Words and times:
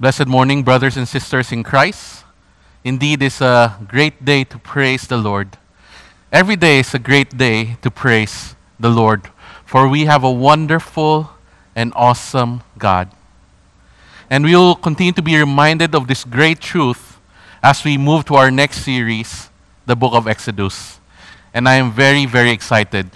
Blessed 0.00 0.28
morning, 0.28 0.62
brothers 0.62 0.96
and 0.96 1.08
sisters 1.08 1.50
in 1.50 1.64
Christ. 1.64 2.22
Indeed, 2.84 3.20
it's 3.20 3.40
a 3.40 3.76
great 3.88 4.24
day 4.24 4.44
to 4.44 4.56
praise 4.56 5.08
the 5.08 5.16
Lord. 5.16 5.58
Every 6.30 6.54
day 6.54 6.78
is 6.78 6.94
a 6.94 7.00
great 7.00 7.36
day 7.36 7.78
to 7.82 7.90
praise 7.90 8.54
the 8.78 8.90
Lord, 8.90 9.28
for 9.64 9.88
we 9.88 10.04
have 10.04 10.22
a 10.22 10.30
wonderful 10.30 11.30
and 11.74 11.92
awesome 11.96 12.62
God. 12.78 13.10
And 14.30 14.44
we 14.44 14.54
will 14.54 14.76
continue 14.76 15.10
to 15.14 15.22
be 15.22 15.36
reminded 15.36 15.96
of 15.96 16.06
this 16.06 16.22
great 16.22 16.60
truth 16.60 17.18
as 17.60 17.82
we 17.82 17.98
move 17.98 18.24
to 18.26 18.36
our 18.36 18.52
next 18.52 18.84
series, 18.84 19.50
the 19.84 19.96
book 19.96 20.14
of 20.14 20.28
Exodus. 20.28 21.00
And 21.52 21.68
I 21.68 21.74
am 21.74 21.90
very, 21.90 22.24
very 22.24 22.52
excited. 22.52 23.10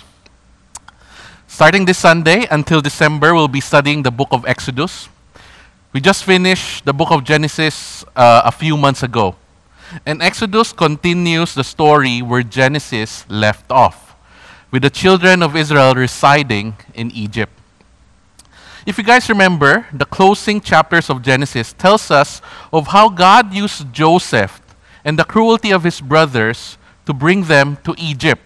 Starting 1.46 1.84
this 1.84 1.98
Sunday 1.98 2.48
until 2.50 2.80
December, 2.80 3.34
we'll 3.34 3.46
be 3.46 3.60
studying 3.60 4.02
the 4.02 4.10
book 4.10 4.28
of 4.32 4.44
Exodus. 4.46 5.08
We 5.92 6.00
just 6.00 6.24
finished 6.24 6.86
the 6.86 6.94
book 6.94 7.10
of 7.10 7.22
Genesis 7.22 8.02
uh, 8.16 8.40
a 8.46 8.50
few 8.50 8.78
months 8.78 9.02
ago. 9.02 9.36
And 10.06 10.22
Exodus 10.22 10.72
continues 10.72 11.54
the 11.54 11.64
story 11.64 12.22
where 12.22 12.42
Genesis 12.42 13.26
left 13.28 13.70
off, 13.70 14.16
with 14.70 14.84
the 14.84 14.88
children 14.88 15.42
of 15.42 15.54
Israel 15.54 15.94
residing 15.94 16.76
in 16.94 17.10
Egypt. 17.10 17.52
If 18.86 18.96
you 18.96 19.04
guys 19.04 19.28
remember, 19.28 19.86
the 19.92 20.06
closing 20.06 20.62
chapters 20.62 21.10
of 21.10 21.20
Genesis 21.20 21.74
tells 21.74 22.10
us 22.10 22.40
of 22.72 22.86
how 22.86 23.10
God 23.10 23.52
used 23.52 23.92
Joseph 23.92 24.62
and 25.04 25.18
the 25.18 25.24
cruelty 25.24 25.72
of 25.72 25.84
his 25.84 26.00
brothers 26.00 26.78
to 27.04 27.12
bring 27.12 27.44
them 27.44 27.76
to 27.84 27.94
Egypt 27.98 28.40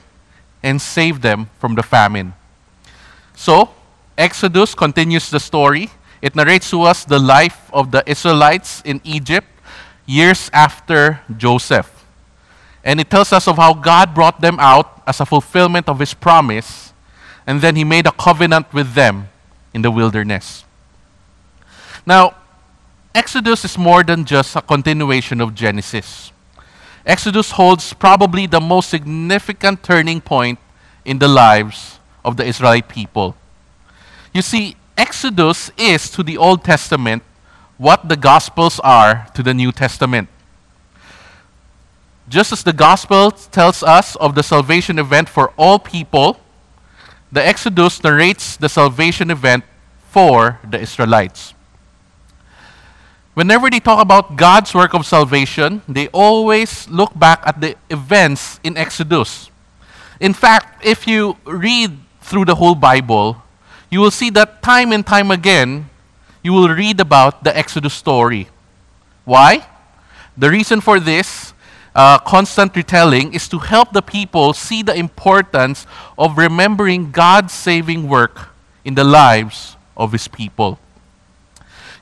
and 0.64 0.83
save 0.83 1.22
them 1.22 1.48
from 1.60 1.77
the 1.77 1.84
famine. 1.84 2.34
So, 3.36 3.70
Exodus 4.19 4.74
continues 4.74 5.30
the 5.30 5.38
story 5.38 5.91
it 6.23 6.34
narrates 6.34 6.70
to 6.70 6.83
us 6.83 7.05
the 7.05 7.19
life 7.19 7.70
of 7.73 7.91
the 7.91 8.02
Israelites 8.06 8.83
in 8.84 9.01
Egypt 9.05 9.47
years 10.06 10.51
after 10.52 11.20
Joseph. 11.36 12.05
And 12.84 13.00
it 13.00 13.11
tells 13.11 13.33
us 13.33 13.48
of 13.48 13.56
how 13.56 13.75
God 13.75 14.14
brought 14.14 14.41
them 14.41 14.58
out 14.61 15.03
as 15.06 15.20
a 15.20 15.27
fulfillment 15.27 15.89
of 15.89 15.98
his 15.98 16.14
promise, 16.14 16.92
and 17.47 17.61
then 17.61 17.77
he 17.77 17.84
made 17.84 18.06
a 18.06 18.12
covenant 18.12 18.73
with 18.73 18.95
them 18.95 19.28
in 19.75 19.83
the 19.83 19.91
wilderness. 19.91 20.64
Now, 22.06 22.34
Exodus 23.14 23.64
is 23.64 23.77
more 23.77 24.05
than 24.05 24.25
just 24.25 24.55
a 24.56 24.62
continuation 24.62 25.41
of 25.41 25.55
Genesis. 25.55 26.33
Exodus 27.05 27.53
holds 27.53 27.92
probably 27.92 28.47
the 28.47 28.61
most 28.61 28.91
significant 28.91 29.83
turning 29.83 30.20
point 30.20 30.58
in 31.05 31.19
the 31.19 31.28
lives 31.28 31.98
of 32.25 32.36
the 32.36 32.45
Israelite 32.45 32.89
people. 32.89 33.36
You 34.34 34.42
see, 34.42 34.77
Exodus 34.97 35.70
is 35.77 36.11
to 36.11 36.22
the 36.22 36.36
Old 36.36 36.64
Testament 36.64 37.22
what 37.77 38.08
the 38.08 38.16
Gospels 38.16 38.80
are 38.80 39.28
to 39.34 39.42
the 39.42 39.52
New 39.52 39.70
Testament. 39.70 40.28
Just 42.28 42.52
as 42.52 42.62
the 42.62 42.72
Gospel 42.72 43.30
tells 43.30 43.83
us 43.83 44.17
of 44.17 44.34
the 44.34 44.42
salvation 44.42 44.98
event 44.98 45.28
for 45.28 45.52
all 45.56 45.78
people, 45.78 46.41
the 47.30 47.44
Exodus 47.44 48.02
narrates 48.02 48.56
the 48.56 48.69
salvation 48.69 49.30
event 49.30 49.64
for 50.08 50.58
the 50.69 50.80
Israelites. 50.80 51.55
Whenever 53.34 53.69
they 53.69 53.80
talk 53.80 54.00
about 54.00 54.36
God's 54.36 54.72
work 54.74 54.94
of 54.94 55.05
salvation, 55.05 55.83
they 55.86 56.08
always 56.08 56.89
look 56.89 57.12
back 57.19 57.42
at 57.44 57.61
the 57.61 57.77
events 57.91 58.58
in 58.64 58.78
Exodus. 58.78 59.50
In 60.19 60.33
fact, 60.33 60.83
if 60.84 61.06
you 61.06 61.36
read 61.44 61.98
through 62.22 62.47
the 62.47 62.55
whole 62.55 62.74
Bible, 62.74 63.42
you 63.91 64.01
will 64.01 64.11
see 64.11 64.31
that 64.31 64.62
time 64.62 64.92
and 64.92 65.06
time 65.06 65.31
again, 65.31 65.89
you 66.42 66.53
will 66.53 66.69
read 66.69 67.01
about 67.01 67.45
the 67.45 67.56
Exodus 67.56 67.95
story. 67.95 68.48
Why? 69.25 69.67
The 70.37 70.51
reason 70.51 70.81
for 70.81 71.01
this 71.01 71.55
uh, 71.95 72.19
constant 72.19 72.77
retelling 72.77 73.33
is 73.33 73.48
to 73.48 73.59
help 73.59 73.92
the 73.92 74.03
people 74.03 74.53
see 74.53 74.83
the 74.83 74.95
importance 74.95 75.86
of 76.19 76.36
remembering 76.36 77.11
God's 77.11 77.52
saving 77.52 78.08
work 78.08 78.51
in 78.85 78.95
the 78.95 79.05
lives 79.05 79.77
of 79.96 80.13
His 80.13 80.29
people. 80.29 80.79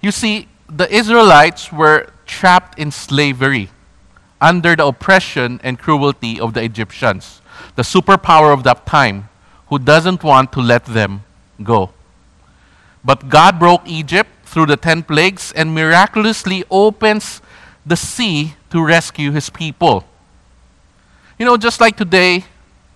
You 0.01 0.11
see, 0.11 0.49
the 0.69 0.93
Israelites 0.93 1.73
were 1.73 2.09
trapped 2.27 2.79
in 2.79 2.91
slavery 2.91 3.71
under 4.41 4.75
the 4.77 4.85
oppression 4.85 5.61
and 5.63 5.79
cruelty 5.79 6.41
of 6.41 6.55
the 6.55 6.63
Egyptians, 6.63 7.41
the 7.77 7.83
superpower 7.83 8.53
of 8.53 8.65
that 8.65 8.85
time, 8.85 9.29
who 9.69 9.79
doesn't 9.79 10.23
want 10.23 10.53
to 10.53 10.61
let 10.61 10.85
them 10.85 11.25
go. 11.63 11.91
But 13.05 13.29
God 13.29 13.59
broke 13.59 13.87
Egypt 13.87 14.31
through 14.45 14.67
the 14.67 14.77
ten 14.77 15.03
plagues 15.03 15.53
and 15.53 15.75
miraculously 15.75 16.65
opens 16.71 17.43
the 17.85 17.97
sea 17.97 18.55
to 18.71 18.85
rescue 18.85 19.31
his 19.31 19.51
people. 19.51 20.05
You 21.39 21.45
know, 21.45 21.57
just 21.57 21.81
like 21.81 21.97
today, 21.97 22.45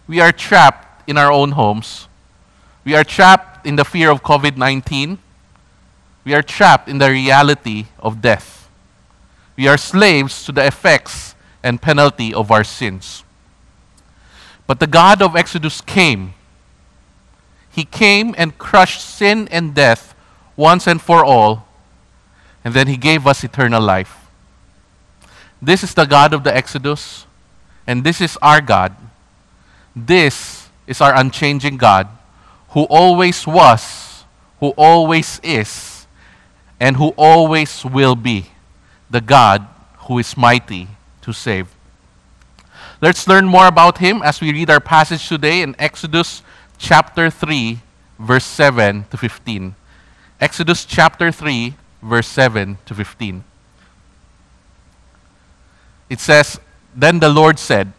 we 0.07 0.21
are 0.21 0.33
trapped 0.33 1.09
in 1.09 1.19
our 1.19 1.31
own 1.31 1.53
homes. 1.53 2.09
We 2.85 2.95
are 2.95 3.05
trapped 3.05 3.67
in 3.67 3.77
the 3.77 3.85
fear 3.85 4.11
of 4.11 4.23
COVID 4.23 4.57
19. 4.57 5.19
We 6.25 6.35
are 6.35 6.43
trapped 6.43 6.89
in 6.89 6.99
the 6.99 7.11
reality 7.11 7.87
of 7.99 8.23
death. 8.23 8.69
We 9.57 9.67
are 9.67 9.77
slaves 9.77 10.45
to 10.45 10.53
the 10.53 10.67
effects 10.67 11.35
and 11.63 11.83
penalty 11.83 12.33
of 12.33 12.51
our 12.51 12.65
sins. 12.65 13.25
But 14.67 14.81
the 14.81 14.87
God 14.87 15.21
of 15.21 15.35
Exodus 15.35 15.81
came 15.81 16.35
he 17.79 17.85
came 17.85 18.35
and 18.37 18.59
crushed 18.59 19.01
sin 19.01 19.47
and 19.53 19.73
death 19.73 20.13
once 20.57 20.89
and 20.89 21.01
for 21.01 21.25
all, 21.25 21.69
and 22.65 22.75
then 22.75 22.89
He 22.89 22.97
gave 22.97 23.25
us 23.25 23.45
eternal 23.45 23.81
life. 23.81 24.27
This 25.63 25.85
is 25.85 25.95
the 25.95 26.05
God 26.05 26.35
of 26.35 26.43
the 26.43 26.53
Exodus, 26.53 27.25
and 27.87 28.03
this 28.03 28.21
is 28.21 28.37
our 28.43 28.61
God. 28.61 28.97
This 29.95 30.71
is 30.89 31.01
our 31.01 31.15
unchanging 31.15 31.77
God, 31.77 32.09
who 32.71 32.83
always 32.91 33.47
was, 33.47 34.25
who 34.59 34.71
always 34.71 35.39
is, 35.45 36.09
and 36.81 36.97
who 36.97 37.15
always 37.17 37.85
will 37.85 38.17
be, 38.17 38.47
the 39.09 39.21
God 39.21 39.65
who 40.09 40.19
is 40.19 40.37
mighty 40.37 40.89
to 41.23 41.33
save. 41.33 41.69
Let's 43.01 43.29
learn 43.29 43.47
more 43.47 43.69
about 43.69 43.99
him 43.99 44.21
as 44.25 44.41
we 44.41 44.51
read 44.51 44.69
our 44.69 44.81
passage 44.81 45.29
today 45.29 45.63
in 45.63 45.77
Exodus 45.79 46.43
chapter 46.79 47.29
3, 47.29 47.81
verse 48.19 48.45
7 48.45 49.05
to 49.11 49.17
15. 49.17 49.75
Exodus 50.41 50.85
chapter 50.85 51.31
3, 51.31 51.75
verse 52.03 52.29
7 52.29 52.79
to 52.87 52.95
15. 52.95 53.45
It 56.09 56.21
says, 56.21 56.61
Then 56.95 57.19
the 57.19 57.29
Lord 57.29 57.59
said, 57.59 57.93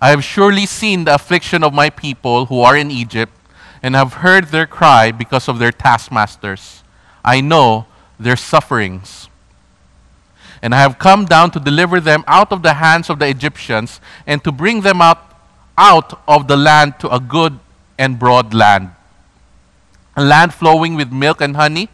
I 0.00 0.10
have 0.10 0.24
surely 0.24 0.66
seen 0.66 1.04
the 1.04 1.14
affliction 1.14 1.62
of 1.62 1.72
my 1.72 1.88
people 1.88 2.46
who 2.46 2.60
are 2.60 2.76
in 2.76 2.90
Egypt, 2.90 3.32
and 3.82 3.94
have 3.94 4.14
heard 4.14 4.46
their 4.46 4.66
cry 4.66 5.10
because 5.10 5.48
of 5.48 5.58
their 5.58 5.72
taskmasters. 5.72 6.84
I 7.24 7.40
know 7.40 7.86
their 8.18 8.36
sufferings. 8.36 9.28
And 10.60 10.74
I 10.74 10.78
have 10.78 10.98
come 10.98 11.24
down 11.24 11.50
to 11.52 11.60
deliver 11.60 11.98
them 11.98 12.22
out 12.28 12.52
of 12.52 12.62
the 12.62 12.74
hands 12.74 13.10
of 13.10 13.18
the 13.18 13.26
Egyptians, 13.26 14.00
and 14.26 14.42
to 14.44 14.52
bring 14.52 14.82
them 14.82 15.00
out, 15.00 15.18
out 15.76 16.20
of 16.28 16.46
the 16.46 16.56
land 16.56 17.00
to 17.00 17.12
a 17.12 17.18
good 17.18 17.58
and 18.02 18.18
broad 18.18 18.52
land. 18.52 18.90
A 20.16 20.24
land 20.24 20.52
flowing 20.52 20.96
with 20.96 21.12
milk 21.12 21.40
and 21.40 21.54
honey, 21.54 21.88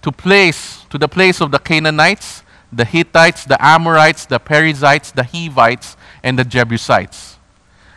to 0.00 0.12
place 0.12 0.84
to 0.90 0.96
the 0.96 1.08
place 1.08 1.40
of 1.40 1.50
the 1.50 1.58
Canaanites, 1.58 2.44
the 2.72 2.84
Hittites, 2.84 3.44
the 3.44 3.62
Amorites, 3.62 4.26
the 4.26 4.38
Perizzites, 4.38 5.10
the 5.10 5.24
Hivites, 5.24 5.96
and 6.22 6.38
the 6.38 6.44
Jebusites. 6.44 7.36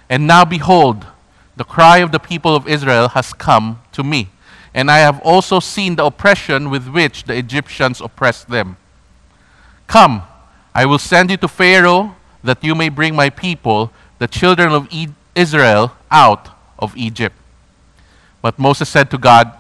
And 0.10 0.26
now 0.26 0.46
behold, 0.46 1.06
the 1.56 1.64
cry 1.64 2.00
of 2.00 2.12
the 2.12 2.20
people 2.20 2.56
of 2.56 2.68
Israel 2.68 3.10
has 3.10 3.34
come 3.34 3.82
to 3.92 4.04
me, 4.04 4.30
and 4.74 4.90
I 4.90 4.98
have 4.98 5.22
also 5.22 5.60
seen 5.60 5.96
the 5.96 6.06
oppression 6.06 6.72
with 6.72 6.88
which 6.88 7.26
the 7.26 7.36
Egyptians 7.36 8.02
oppressed 8.02 8.50
them. 8.50 8.78
Come, 9.86 10.24
I 10.74 10.86
will 10.88 11.00
send 11.00 11.30
you 11.30 11.38
to 11.38 11.48
Pharaoh 11.48 12.16
that 12.44 12.64
you 12.64 12.74
may 12.74 12.90
bring 12.90 13.16
my 13.16 13.30
people, 13.30 13.92
the 14.18 14.28
children 14.28 14.72
of 14.72 14.90
Israel, 15.36 15.94
out 16.10 16.55
of 16.80 16.96
Egypt. 16.98 17.36
But 18.42 18.60
Moses 18.60 18.90
said 18.90 19.10
to 19.12 19.18
God, 19.18 19.52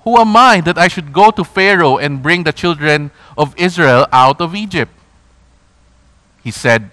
Who 0.00 0.18
am 0.18 0.36
I 0.36 0.60
that 0.62 0.78
I 0.78 0.88
should 0.88 1.12
go 1.12 1.30
to 1.30 1.44
Pharaoh 1.44 1.98
and 1.98 2.22
bring 2.22 2.44
the 2.44 2.52
children 2.52 3.10
of 3.36 3.54
Israel 3.58 4.06
out 4.12 4.40
of 4.40 4.54
Egypt? 4.54 4.92
He 6.42 6.50
said, 6.50 6.90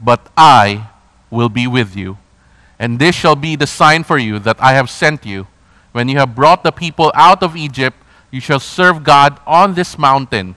But 0.00 0.28
I 0.36 0.88
will 1.30 1.48
be 1.48 1.66
with 1.66 1.96
you, 1.96 2.18
and 2.78 2.98
this 2.98 3.14
shall 3.14 3.36
be 3.36 3.56
the 3.56 3.66
sign 3.66 4.04
for 4.04 4.18
you 4.18 4.38
that 4.40 4.60
I 4.60 4.72
have 4.72 4.90
sent 4.90 5.24
you. 5.24 5.46
When 5.92 6.08
you 6.08 6.18
have 6.18 6.34
brought 6.34 6.64
the 6.64 6.72
people 6.72 7.12
out 7.14 7.42
of 7.42 7.56
Egypt, 7.56 7.96
you 8.32 8.40
shall 8.40 8.58
serve 8.58 9.04
God 9.04 9.38
on 9.46 9.74
this 9.74 9.96
mountain. 9.96 10.56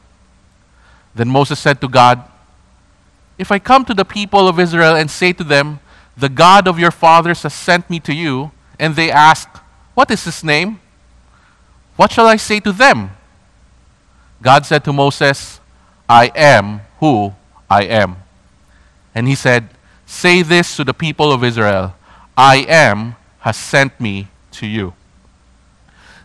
Then 1.14 1.30
Moses 1.30 1.60
said 1.60 1.80
to 1.82 1.88
God, 1.88 2.24
If 3.38 3.52
I 3.52 3.60
come 3.60 3.86
to 3.86 3.94
the 3.94 4.06
people 4.06 4.48
of 4.48 4.60
Israel 4.60 4.96
and 4.96 5.12
say 5.12 5.34
to 5.34 5.44
them, 5.44 5.80
the 6.18 6.30
God 6.30 6.68
of 6.68 6.80
your 6.80 6.92
fathers 6.92 7.44
has 7.44 7.54
sent 7.54 7.90
me 7.90 8.00
to 8.02 8.14
you. 8.14 8.52
And 8.80 8.96
they 8.96 9.12
asked, 9.12 9.58
What 9.94 10.10
is 10.12 10.24
his 10.26 10.44
name? 10.44 10.80
What 11.96 12.12
shall 12.12 12.28
I 12.28 12.38
say 12.38 12.60
to 12.62 12.72
them? 12.72 13.12
God 14.42 14.66
said 14.66 14.84
to 14.86 14.94
Moses, 14.94 15.60
I 16.08 16.32
am 16.36 16.82
who 17.00 17.34
I 17.70 17.84
am. 17.84 18.18
And 19.14 19.28
he 19.28 19.36
said, 19.36 19.70
Say 20.06 20.42
this 20.42 20.76
to 20.78 20.84
the 20.84 20.94
people 20.94 21.32
of 21.32 21.44
Israel 21.44 21.96
I 22.38 22.66
am 22.68 23.16
has 23.40 23.58
sent 23.58 24.00
me 24.00 24.28
to 24.52 24.68
you. 24.68 24.94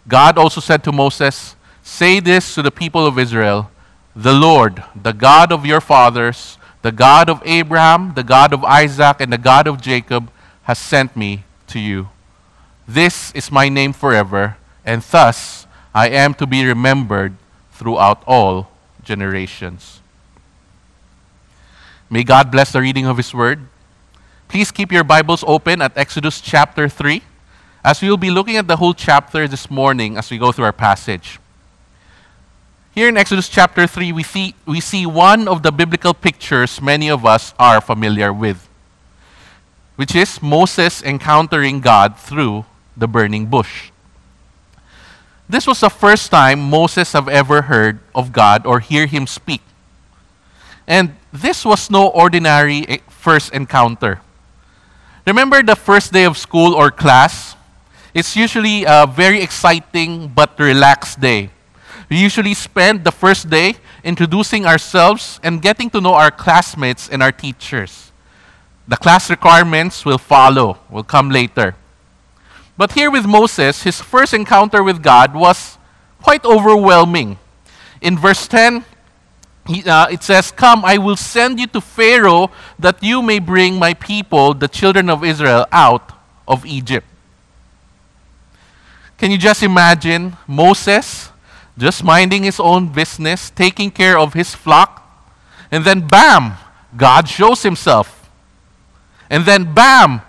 God 0.07 0.37
also 0.37 0.61
said 0.61 0.85
to 0.85 0.93
Moses, 0.93 1.57
Say 1.83 2.21
this 2.21 2.55
to 2.55 2.63
the 2.63 2.71
people 2.71 3.07
of 3.07 3.19
Israel 3.19 3.71
The 4.15 4.35
Lord, 4.35 4.83
the 4.95 5.13
God 5.13 5.53
of 5.53 5.65
your 5.65 5.81
fathers, 5.81 6.59
the 6.83 6.93
God 6.93 7.31
of 7.31 7.41
Abraham, 7.45 8.15
the 8.15 8.25
God 8.25 8.53
of 8.53 8.65
Isaac, 8.65 9.21
and 9.21 9.33
the 9.33 9.39
God 9.39 9.67
of 9.67 9.81
Jacob, 9.81 10.31
has 10.65 10.79
sent 10.79 11.17
me 11.17 11.45
to 11.69 11.79
you. 11.79 12.09
This 12.87 13.33
is 13.33 13.51
my 13.51 13.69
name 13.69 13.93
forever, 13.93 14.57
and 14.85 15.01
thus 15.03 15.67
I 15.95 16.09
am 16.09 16.35
to 16.35 16.47
be 16.47 16.67
remembered 16.67 17.35
throughout 17.73 18.23
all 18.27 18.69
generations. 19.05 20.01
May 22.11 22.25
God 22.25 22.51
bless 22.51 22.73
the 22.73 22.81
reading 22.83 23.07
of 23.07 23.17
His 23.17 23.33
Word. 23.33 23.61
Please 24.49 24.71
keep 24.71 24.93
your 24.93 25.05
Bibles 25.05 25.43
open 25.47 25.81
at 25.81 25.97
Exodus 25.97 26.41
chapter 26.41 26.89
3, 26.89 27.23
as 27.85 28.03
we 28.03 28.11
will 28.11 28.19
be 28.19 28.31
looking 28.31 28.57
at 28.57 28.69
the 28.69 28.77
whole 28.77 28.93
chapter 28.93 29.49
this 29.49 29.71
morning 29.71 30.19
as 30.19 30.31
we 30.31 30.37
go 30.37 30.53
through 30.53 30.67
our 30.67 30.73
passage. 30.73 31.39
Here 32.95 33.09
in 33.09 33.17
Exodus 33.17 33.49
chapter 33.49 33.87
3, 33.87 34.13
we 34.13 34.23
see, 34.23 34.55
we 34.67 34.79
see 34.79 35.07
one 35.07 35.49
of 35.49 35.63
the 35.63 35.73
biblical 35.73 36.13
pictures 36.13 36.79
many 36.83 37.09
of 37.09 37.25
us 37.25 37.55
are 37.59 37.81
familiar 37.81 38.35
with, 38.35 38.69
which 39.97 40.15
is 40.15 40.43
Moses 40.43 41.03
encountering 41.03 41.81
God 41.81 42.19
through 42.19 42.67
the 42.95 43.09
burning 43.09 43.47
bush. 43.47 43.91
This 45.49 45.67
was 45.67 45.81
the 45.81 45.89
first 45.89 46.31
time 46.31 46.69
Moses 46.69 47.15
have 47.15 47.29
ever 47.29 47.63
heard 47.63 47.99
of 48.15 48.31
God 48.31 48.67
or 48.67 48.81
hear 48.81 49.07
him 49.07 49.27
speak. 49.27 49.63
And 50.87 51.17
this 51.33 51.65
was 51.65 51.91
no 51.91 52.09
ordinary 52.09 52.87
eh, 52.89 52.99
first 53.09 53.55
encounter. 53.55 54.21
Remember 55.27 55.63
the 55.63 55.77
first 55.77 56.13
day 56.13 56.25
of 56.25 56.37
school 56.37 56.75
or 56.75 56.91
class? 56.91 57.57
It's 58.13 58.37
usually 58.37 58.85
a 58.85 59.07
very 59.07 59.41
exciting 59.41 60.29
but 60.29 60.59
relaxed 60.59 61.21
day. 61.21 61.49
We 62.13 62.19
usually 62.19 62.53
spend 62.53 63.05
the 63.05 63.11
first 63.11 63.49
day 63.49 63.77
introducing 64.05 64.67
ourselves 64.67 65.41
and 65.43 65.63
getting 65.63 65.89
to 65.89 66.01
know 66.03 66.13
our 66.13 66.31
classmates 66.31 67.09
and 67.09 67.23
our 67.23 67.33
teachers. 67.33 68.13
The 68.87 68.99
class 68.99 69.31
requirements 69.31 70.05
will 70.05 70.19
follow, 70.19 70.77
will 70.91 71.05
come 71.05 71.31
later. 71.31 71.75
But 72.77 72.93
here 72.93 73.11
with 73.11 73.25
Moses, 73.25 73.85
his 73.85 74.03
first 74.03 74.35
encounter 74.35 74.83
with 74.83 75.03
God 75.03 75.33
was 75.33 75.79
quite 76.21 76.45
overwhelming. 76.45 77.39
In 78.03 78.19
verse 78.19 78.47
10, 78.47 78.85
he, 79.67 79.83
uh, 79.89 80.09
it 80.09 80.23
says, 80.23 80.51
Come, 80.51 80.85
I 80.85 80.99
will 80.99 81.17
send 81.17 81.59
you 81.59 81.67
to 81.69 81.81
Pharaoh 81.81 82.51
that 82.79 83.03
you 83.03 83.23
may 83.23 83.39
bring 83.39 83.79
my 83.79 83.95
people, 83.95 84.53
the 84.53 84.69
children 84.69 85.09
of 85.09 85.25
Israel, 85.25 85.65
out 85.73 86.13
of 86.47 86.67
Egypt. 86.67 87.07
Can 89.17 89.31
you 89.31 89.39
just 89.39 89.63
imagine 89.63 90.37
Moses 90.47 91.32
just 91.79 92.05
minding 92.05 92.43
his 92.43 92.61
own 92.61 92.89
business, 92.89 93.51
taking 93.51 93.91
care 93.91 94.19
of 94.19 94.35
his 94.35 94.55
flock, 94.55 95.03
and 95.71 95.85
then 95.85 96.07
bam, 96.07 96.55
God 96.97 97.29
shows 97.29 97.63
himself. 97.63 98.31
And 99.31 99.47
then 99.47 99.73
bam, 99.73 100.21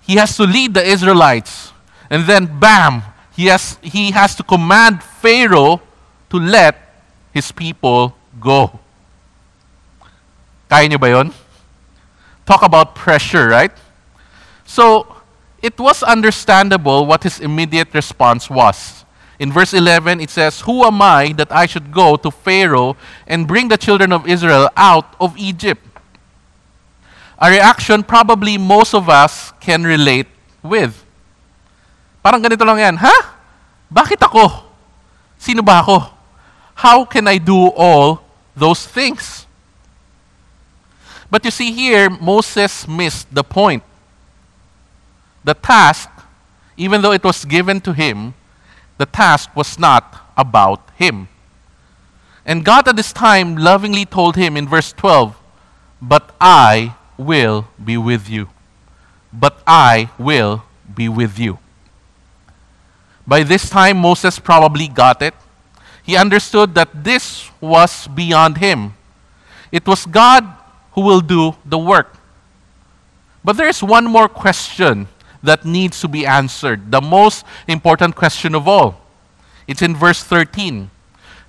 he 0.00 0.16
has 0.16 0.36
to 0.38 0.44
lead 0.44 0.74
the 0.74 0.84
Israelites. 0.84 1.72
And 2.08 2.24
then 2.26 2.58
bam, 2.58 3.02
he 3.36 3.46
has, 3.46 3.78
he 3.82 4.10
has 4.12 4.34
to 4.36 4.42
command 4.42 5.02
Pharaoh 5.02 5.80
to 6.30 6.38
let 6.38 6.76
his 7.32 7.52
people 7.52 8.16
go. 8.40 8.80
Kaya 10.68 10.88
niyo 10.88 11.00
ba 11.00 11.08
yun? 11.08 11.32
Talk 12.46 12.62
about 12.62 12.94
pressure, 12.94 13.48
right? 13.48 13.72
So, 14.64 15.04
it 15.60 15.78
was 15.78 16.02
understandable 16.02 17.06
what 17.06 17.22
his 17.22 17.38
immediate 17.40 17.92
response 17.94 18.48
was. 18.48 19.01
In 19.42 19.50
verse 19.50 19.74
11, 19.74 20.20
it 20.20 20.30
says, 20.30 20.60
Who 20.60 20.84
am 20.84 21.02
I 21.02 21.32
that 21.32 21.50
I 21.50 21.66
should 21.66 21.90
go 21.90 22.14
to 22.14 22.30
Pharaoh 22.30 22.96
and 23.26 23.48
bring 23.48 23.66
the 23.66 23.76
children 23.76 24.12
of 24.12 24.28
Israel 24.28 24.70
out 24.76 25.16
of 25.18 25.36
Egypt? 25.36 25.82
A 27.40 27.50
reaction 27.50 28.04
probably 28.04 28.56
most 28.56 28.94
of 28.94 29.08
us 29.08 29.50
can 29.58 29.82
relate 29.82 30.28
with. 30.62 30.94
Parang 32.22 32.38
ganito 32.38 32.62
lang 32.62 32.78
yan, 32.78 32.94
ha? 33.02 33.34
Bakit 33.90 34.22
ako? 34.22 34.62
Sino 35.42 35.58
ba 35.58 35.82
ako? 35.82 36.06
How 36.78 37.02
can 37.02 37.26
I 37.26 37.42
do 37.42 37.74
all 37.74 38.22
those 38.54 38.86
things? 38.86 39.50
But 41.26 41.42
you 41.42 41.50
see 41.50 41.74
here, 41.74 42.06
Moses 42.06 42.86
missed 42.86 43.26
the 43.34 43.42
point. 43.42 43.82
The 45.42 45.58
task, 45.58 46.06
even 46.78 47.02
though 47.02 47.10
it 47.10 47.26
was 47.26 47.42
given 47.42 47.82
to 47.82 47.90
him, 47.90 48.38
the 49.02 49.06
task 49.06 49.50
was 49.56 49.80
not 49.80 50.30
about 50.36 50.78
him. 50.94 51.26
And 52.46 52.64
God 52.64 52.86
at 52.86 52.94
this 52.94 53.12
time 53.12 53.56
lovingly 53.56 54.04
told 54.04 54.36
him 54.36 54.56
in 54.56 54.68
verse 54.68 54.92
12, 54.92 55.34
But 56.00 56.32
I 56.40 56.94
will 57.18 57.66
be 57.82 57.96
with 57.96 58.30
you. 58.30 58.48
But 59.32 59.58
I 59.66 60.08
will 60.18 60.62
be 60.94 61.08
with 61.08 61.36
you. 61.36 61.58
By 63.26 63.42
this 63.42 63.68
time, 63.68 63.98
Moses 63.98 64.38
probably 64.38 64.86
got 64.86 65.20
it. 65.20 65.34
He 66.04 66.16
understood 66.16 66.76
that 66.76 67.02
this 67.02 67.50
was 67.60 68.06
beyond 68.06 68.58
him. 68.58 68.94
It 69.72 69.84
was 69.84 70.06
God 70.06 70.46
who 70.92 71.00
will 71.00 71.20
do 71.20 71.56
the 71.64 71.78
work. 71.78 72.14
But 73.42 73.56
there's 73.56 73.82
one 73.82 74.04
more 74.06 74.28
question 74.28 75.08
that 75.42 75.64
needs 75.64 76.00
to 76.00 76.08
be 76.08 76.26
answered, 76.26 76.90
the 76.90 77.00
most 77.00 77.44
important 77.66 78.14
question 78.14 78.54
of 78.54 78.68
all. 78.68 79.00
It's 79.66 79.82
in 79.82 79.96
verse 79.96 80.22
13. 80.22 80.90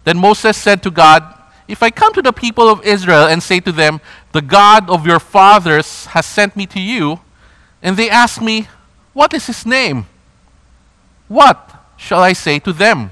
Then 0.04 0.18
Moses 0.18 0.57
said 0.57 0.84
to 0.84 0.92
God, 0.92 1.24
If 1.68 1.81
I 1.81 1.90
come 1.90 2.13
to 2.13 2.22
the 2.22 2.34
people 2.34 2.69
of 2.69 2.84
Israel 2.84 3.28
and 3.28 3.42
say 3.42 3.60
to 3.62 3.72
them, 3.72 4.01
The 4.31 4.42
God 4.42 4.90
of 4.90 5.06
your 5.06 5.19
fathers 5.19 6.06
has 6.07 6.25
sent 6.25 6.56
me 6.56 6.66
to 6.68 6.80
you, 6.80 7.19
and 7.81 7.98
they 7.98 8.10
ask 8.10 8.42
me, 8.42 8.68
What 9.13 9.34
is 9.34 9.48
his 9.48 9.66
name? 9.66 10.06
What 11.28 11.74
shall 11.98 12.22
I 12.22 12.34
say 12.34 12.60
to 12.60 12.74
them? 12.74 13.12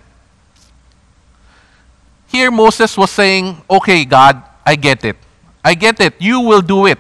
Here, 2.28 2.52
Moses 2.52 2.98
was 2.98 3.12
saying, 3.12 3.62
Okay, 3.70 4.06
God, 4.06 4.42
I 4.66 4.76
get 4.76 5.04
it. 5.04 5.18
I 5.64 5.76
get 5.76 6.00
it. 6.00 6.16
You 6.20 6.40
will 6.40 6.62
do 6.62 6.86
it. 6.86 7.00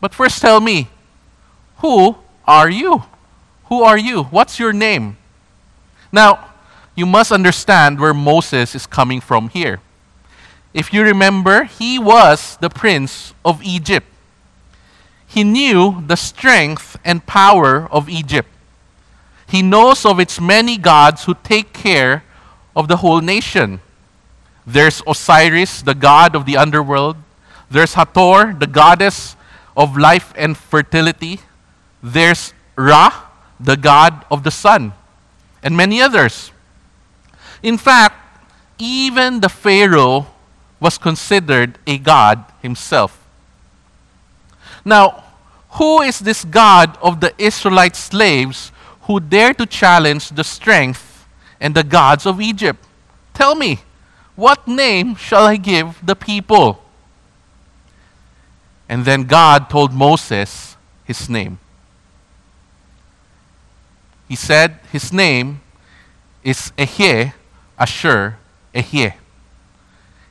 But 0.00 0.14
first 0.14 0.40
tell 0.40 0.60
me, 0.60 0.88
who 1.78 2.16
are 2.50 2.68
you? 2.68 3.04
Who 3.66 3.82
are 3.82 3.96
you? 3.96 4.24
What's 4.24 4.58
your 4.58 4.72
name? 4.72 5.16
Now, 6.10 6.50
you 6.96 7.06
must 7.06 7.30
understand 7.30 8.00
where 8.00 8.12
Moses 8.12 8.74
is 8.74 8.86
coming 8.86 9.20
from 9.20 9.48
here. 9.50 9.80
If 10.74 10.92
you 10.92 11.02
remember, 11.02 11.64
he 11.64 11.98
was 11.98 12.58
the 12.60 12.68
prince 12.68 13.34
of 13.44 13.62
Egypt. 13.62 14.06
He 15.26 15.44
knew 15.44 16.02
the 16.06 16.16
strength 16.16 16.98
and 17.04 17.24
power 17.24 17.86
of 17.92 18.08
Egypt. 18.08 18.48
He 19.46 19.62
knows 19.62 20.04
of 20.04 20.18
its 20.18 20.40
many 20.40 20.76
gods 20.76 21.24
who 21.24 21.34
take 21.44 21.72
care 21.72 22.24
of 22.74 22.88
the 22.88 22.96
whole 22.96 23.20
nation. 23.20 23.80
There's 24.66 25.02
Osiris, 25.06 25.82
the 25.82 25.94
god 25.94 26.34
of 26.34 26.46
the 26.46 26.56
underworld. 26.56 27.16
There's 27.70 27.94
Hathor, 27.94 28.54
the 28.58 28.66
goddess 28.66 29.36
of 29.76 29.96
life 29.96 30.32
and 30.36 30.56
fertility. 30.56 31.40
There's 32.02 32.52
Ra, 32.76 33.12
the 33.58 33.76
god 33.76 34.24
of 34.30 34.42
the 34.42 34.50
sun, 34.50 34.92
and 35.62 35.76
many 35.76 36.00
others. 36.00 36.50
In 37.62 37.76
fact, 37.76 38.16
even 38.78 39.40
the 39.40 39.48
Pharaoh 39.48 40.26
was 40.80 40.96
considered 40.96 41.78
a 41.86 41.98
god 41.98 42.44
himself. 42.62 43.22
Now, 44.84 45.24
who 45.72 46.00
is 46.02 46.18
this 46.18 46.44
God 46.44 46.96
of 47.02 47.20
the 47.20 47.32
Israelite 47.38 47.94
slaves 47.94 48.72
who 49.02 49.20
dare 49.20 49.54
to 49.54 49.66
challenge 49.66 50.30
the 50.30 50.42
strength 50.42 51.26
and 51.60 51.74
the 51.74 51.84
gods 51.84 52.26
of 52.26 52.40
Egypt? 52.40 52.84
Tell 53.34 53.54
me, 53.54 53.80
what 54.34 54.66
name 54.66 55.14
shall 55.14 55.44
I 55.44 55.56
give 55.56 56.04
the 56.04 56.16
people? 56.16 56.82
And 58.88 59.04
then 59.04 59.24
God 59.24 59.70
told 59.70 59.92
Moses 59.92 60.76
his 61.04 61.28
name. 61.28 61.60
He 64.30 64.36
said 64.36 64.78
his 64.92 65.12
name 65.12 65.60
is 66.44 66.70
Ehyeh 66.78 67.34
Asher 67.76 68.38
Ehyeh. 68.72 69.14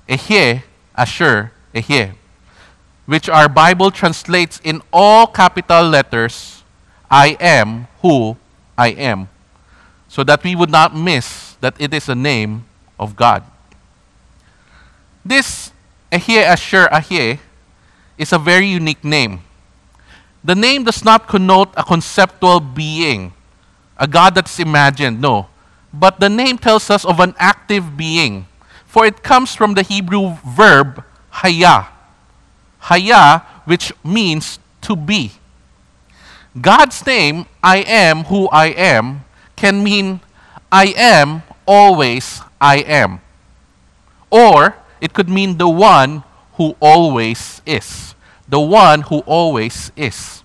Ehyeh 0.08 0.64
Asher 0.96 1.52
Ehyeh. 1.76 2.16
Which 3.06 3.28
our 3.28 3.50
Bible 3.50 3.92
translates 3.92 4.62
in 4.64 4.82
all 4.94 5.28
capital 5.28 5.84
letters 5.84 6.64
I 7.12 7.36
am 7.42 7.90
who 8.02 8.38
I 8.78 8.96
am. 8.96 9.28
So 10.08 10.24
that 10.24 10.46
we 10.46 10.56
would 10.56 10.72
not 10.72 10.96
miss 10.96 11.58
that 11.60 11.76
it 11.78 11.94
is 11.94 12.08
a 12.08 12.16
name 12.16 12.64
of 12.98 13.18
God. 13.18 13.44
This 15.26 15.74
Ehyeh 16.10 16.44
Asher 16.44 16.88
Ehyeh 16.88 17.38
is 18.18 18.32
a 18.32 18.40
very 18.40 18.68
unique 18.68 19.04
name. 19.04 19.42
The 20.42 20.56
name 20.56 20.86
does 20.86 21.04
not 21.04 21.28
connote 21.28 21.74
a 21.76 21.84
conceptual 21.84 22.62
being, 22.62 23.34
a 24.00 24.08
God 24.08 24.34
that's 24.34 24.60
imagined, 24.60 25.22
no. 25.22 25.48
But 25.94 26.20
the 26.20 26.30
name 26.30 26.58
tells 26.58 26.90
us 26.90 27.04
of 27.04 27.20
an 27.20 27.36
active 27.38 27.98
being, 27.98 28.48
for 28.86 29.06
it 29.06 29.22
comes 29.22 29.54
from 29.54 29.74
the 29.74 29.84
Hebrew 29.84 30.38
verb 30.48 31.04
haya. 31.30 31.88
Haya, 32.80 33.46
which 33.66 33.92
means 34.04 34.58
to 34.82 34.96
be. 34.96 35.34
God's 36.60 37.06
name, 37.06 37.46
I 37.62 37.78
am 37.80 38.24
who 38.24 38.48
I 38.50 38.68
am, 38.68 39.26
can 39.56 39.84
mean 39.84 40.22
I 40.72 40.94
am 40.98 41.44
always 41.68 42.42
I 42.60 42.78
am. 42.78 43.22
Or 44.32 44.76
it 45.02 45.14
could 45.14 45.30
mean 45.30 45.58
the 45.58 45.70
one 45.70 46.24
who 46.54 46.76
always 46.80 47.62
is. 47.66 48.16
The 48.48 48.60
one 48.60 49.02
who 49.02 49.20
always 49.20 49.92
is. 49.96 50.44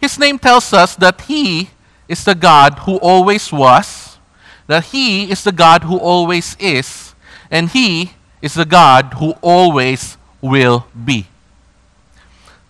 His 0.00 0.18
name 0.18 0.38
tells 0.38 0.72
us 0.72 0.96
that 0.96 1.22
He 1.22 1.70
is 2.08 2.24
the 2.24 2.34
God 2.34 2.80
who 2.80 2.96
always 2.96 3.52
was, 3.52 4.18
that 4.66 4.84
He 4.86 5.30
is 5.30 5.44
the 5.44 5.52
God 5.52 5.84
who 5.84 5.96
always 5.96 6.56
is, 6.58 7.14
and 7.50 7.68
He 7.68 8.12
is 8.40 8.54
the 8.54 8.64
God 8.64 9.14
who 9.14 9.32
always 9.40 10.16
will 10.40 10.86
be. 10.92 11.26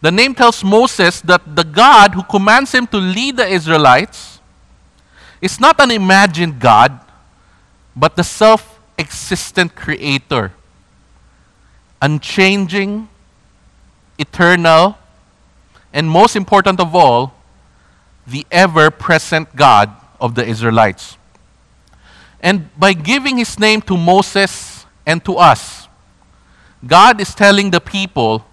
The 0.03 0.11
name 0.11 0.35
tells 0.35 0.65
Moses 0.65 1.21
that 1.23 1.57
the 1.57 1.63
God 1.63 2.15
who 2.15 2.25
commands 2.25 2.73
him 2.73 2.89
to 2.89 2.99
lead 2.99 3.37
the 3.37 3.47
Israelites 3.47 4.41
is 5.41 5.61
not 5.61 5.81
an 5.81 5.93
imagined 5.93 6.59
God, 6.59 7.01
but 7.95 8.17
the 8.17 8.25
self 8.25 8.81
existent 8.99 9.77
creator, 9.77 10.53
unchanging, 12.01 13.09
eternal, 14.19 14.99
and 15.93 16.11
most 16.11 16.35
important 16.35 16.81
of 16.81 16.95
all, 16.97 17.33
the 18.27 18.47
ever 18.51 18.91
present 18.91 19.55
God 19.57 19.91
of 20.21 20.35
the 20.35 20.47
Israelites. 20.47 21.17
And 22.41 22.69
by 22.79 22.93
giving 22.93 23.39
his 23.39 23.59
name 23.59 23.81
to 23.83 23.97
Moses 23.97 24.87
and 25.07 25.25
to 25.25 25.37
us, 25.37 25.89
God 26.87 27.21
is 27.21 27.35
telling 27.35 27.71
the 27.71 27.81
people 27.81 28.45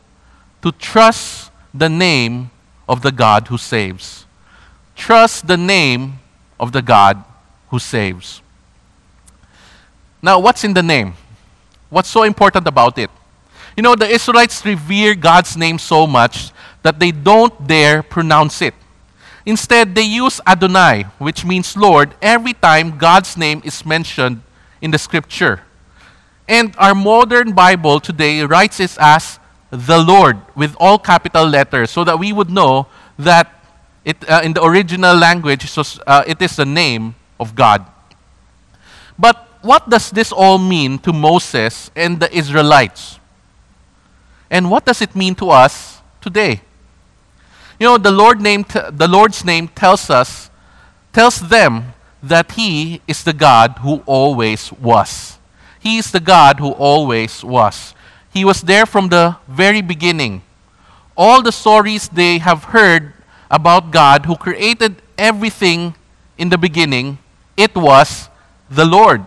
to 0.62 0.72
trust 0.72 1.52
the 1.74 1.90
name 1.90 2.52
of 2.88 3.02
the 3.02 3.12
God 3.12 3.48
who 3.48 3.58
saves. 3.58 4.26
Trust 4.96 5.48
the 5.48 5.58
name 5.58 6.20
of 6.60 6.72
the 6.72 6.82
God 6.82 7.24
who 7.70 7.80
saves. 7.80 8.42
Now, 10.22 10.40
what's 10.40 10.64
in 10.64 10.74
the 10.74 10.84
name? 10.84 11.14
What's 11.90 12.10
so 12.10 12.24
important 12.24 12.68
about 12.68 12.98
it? 12.98 13.10
You 13.78 13.84
know, 13.84 13.96
the 13.96 14.08
Israelites 14.08 14.66
revere 14.66 15.16
God's 15.16 15.56
name 15.56 15.80
so 15.80 16.06
much 16.06 16.52
that 16.84 17.00
they 17.00 17.12
don't 17.12 17.66
dare 17.66 18.04
pronounce 18.04 18.62
it. 18.62 18.74
Instead, 19.50 19.96
they 19.96 20.04
use 20.04 20.40
Adonai, 20.46 21.08
which 21.18 21.44
means 21.44 21.76
Lord, 21.76 22.14
every 22.22 22.54
time 22.54 23.00
God's 23.00 23.36
name 23.36 23.64
is 23.66 23.84
mentioned 23.84 24.44
in 24.80 24.92
the 24.92 25.00
scripture. 25.00 25.62
And 26.48 26.76
our 26.78 26.94
modern 26.94 27.54
Bible 27.54 28.00
today 28.00 28.44
writes 28.44 28.80
it 28.80 28.96
as 29.00 29.40
the 29.72 29.98
Lord 29.98 30.38
with 30.56 30.76
all 30.80 31.00
capital 31.00 31.48
letters 31.48 31.90
so 31.90 32.04
that 32.04 32.20
we 32.20 32.32
would 32.32 32.52
know 32.52 32.86
that 33.18 33.66
it, 34.06 34.18
uh, 34.30 34.42
in 34.44 34.54
the 34.54 34.64
original 34.64 35.18
language, 35.18 35.68
so, 35.68 35.82
uh, 36.06 36.24
it 36.28 36.40
is 36.44 36.56
the 36.56 36.66
name 36.66 37.16
of 37.40 37.56
God. 37.56 37.88
But 39.18 39.48
what 39.64 39.90
does 39.90 40.12
this 40.12 40.32
all 40.32 40.60
mean 40.60 41.00
to 41.00 41.12
Moses 41.12 41.90
and 41.96 42.20
the 42.20 42.32
Israelites? 42.32 43.18
And 44.52 44.70
what 44.70 44.86
does 44.86 45.02
it 45.02 45.16
mean 45.16 45.34
to 45.42 45.50
us 45.50 46.04
today? 46.22 46.62
You 47.80 47.88
know, 47.88 47.98
the, 47.98 48.12
Lord 48.12 48.42
name 48.42 48.66
the 48.92 49.08
Lord's 49.08 49.46
name 49.46 49.70
tells 49.70 50.10
us, 50.10 50.50
tells 51.14 51.40
them 51.40 51.94
that 52.22 52.52
He 52.52 53.02
is 53.08 53.24
the 53.24 53.32
God 53.32 53.80
who 53.80 54.04
always 54.06 54.72
was. 54.74 55.38
He 55.80 55.98
is 55.98 56.12
the 56.12 56.20
God 56.20 56.60
who 56.60 56.72
always 56.72 57.42
was. 57.42 57.96
He 58.34 58.44
was 58.44 58.62
there 58.62 58.86
from 58.86 59.08
the 59.08 59.38
very 59.48 59.82
beginning. 59.82 60.42
All 61.16 61.42
the 61.42 61.54
stories 61.54 62.10
they 62.10 62.38
have 62.40 62.66
heard 62.66 63.14
about 63.50 63.92
God 63.92 64.26
who 64.26 64.36
created 64.36 65.02
everything 65.18 65.96
in 66.38 66.50
the 66.50 66.58
beginning, 66.58 67.18
it 67.56 67.76
was 67.76 68.30
the 68.70 68.86
Lord. 68.86 69.26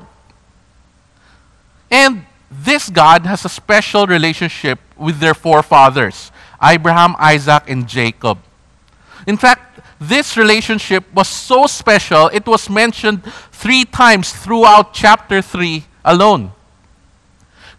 And 1.91 2.27
this 2.51 2.91
God 2.91 3.25
has 3.25 3.47
a 3.47 3.49
special 3.49 4.07
relationship 4.07 4.79
with 4.97 5.21
their 5.21 5.35
forefathers 5.35 6.31
Abraham, 6.63 7.17
Isaac, 7.19 7.65
and 7.69 7.89
Jacob. 7.89 8.39
In 9.27 9.37
fact, 9.37 9.81
this 10.01 10.37
relationship 10.37 11.05
was 11.15 11.29
so 11.29 11.67
special, 11.67 12.29
it 12.33 12.47
was 12.47 12.69
mentioned 12.69 13.23
three 13.53 13.85
times 13.85 14.33
throughout 14.33 14.93
chapter 14.93 15.41
3 15.41 15.85
alone. 16.05 16.53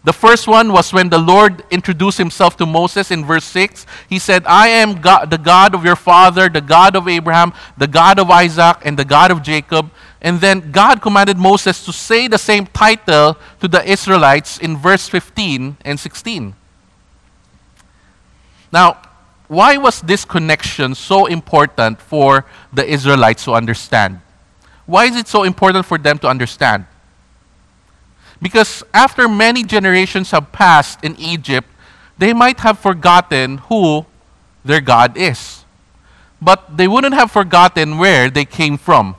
The 0.04 0.12
first 0.12 0.46
one 0.46 0.70
was 0.70 0.92
when 0.92 1.08
the 1.08 1.18
Lord 1.18 1.64
introduced 1.70 2.18
himself 2.18 2.58
to 2.58 2.66
Moses 2.66 3.10
in 3.10 3.24
verse 3.24 3.44
6. 3.44 3.86
He 4.08 4.18
said, 4.18 4.44
I 4.46 4.68
am 4.68 5.00
God, 5.00 5.30
the 5.30 5.38
God 5.38 5.74
of 5.74 5.82
your 5.82 5.96
father, 5.96 6.50
the 6.50 6.60
God 6.60 6.94
of 6.94 7.08
Abraham, 7.08 7.54
the 7.78 7.86
God 7.86 8.18
of 8.18 8.30
Isaac, 8.30 8.78
and 8.84 8.98
the 8.98 9.04
God 9.06 9.30
of 9.30 9.42
Jacob. 9.42 9.90
And 10.20 10.42
then 10.42 10.72
God 10.72 11.00
commanded 11.00 11.38
Moses 11.38 11.84
to 11.86 11.92
say 11.92 12.28
the 12.28 12.36
same 12.36 12.66
title 12.66 13.38
to 13.60 13.68
the 13.68 13.82
Israelites 13.90 14.58
in 14.58 14.76
verse 14.76 15.08
15 15.08 15.78
and 15.86 15.98
16. 15.98 16.54
Now, 18.74 18.98
why 19.46 19.76
was 19.76 20.00
this 20.00 20.24
connection 20.24 20.96
so 20.96 21.26
important 21.26 22.00
for 22.00 22.44
the 22.72 22.84
Israelites 22.84 23.44
to 23.44 23.52
understand? 23.52 24.20
Why 24.84 25.04
is 25.04 25.14
it 25.14 25.28
so 25.28 25.44
important 25.44 25.86
for 25.86 25.96
them 25.96 26.18
to 26.18 26.26
understand? 26.26 26.84
Because 28.42 28.82
after 28.92 29.28
many 29.28 29.62
generations 29.62 30.32
have 30.32 30.50
passed 30.50 31.04
in 31.04 31.14
Egypt, 31.20 31.68
they 32.18 32.32
might 32.32 32.58
have 32.66 32.80
forgotten 32.80 33.58
who 33.70 34.06
their 34.64 34.80
God 34.80 35.16
is. 35.16 35.64
But 36.42 36.76
they 36.76 36.88
wouldn't 36.88 37.14
have 37.14 37.30
forgotten 37.30 37.96
where 37.96 38.28
they 38.28 38.44
came 38.44 38.76
from. 38.76 39.14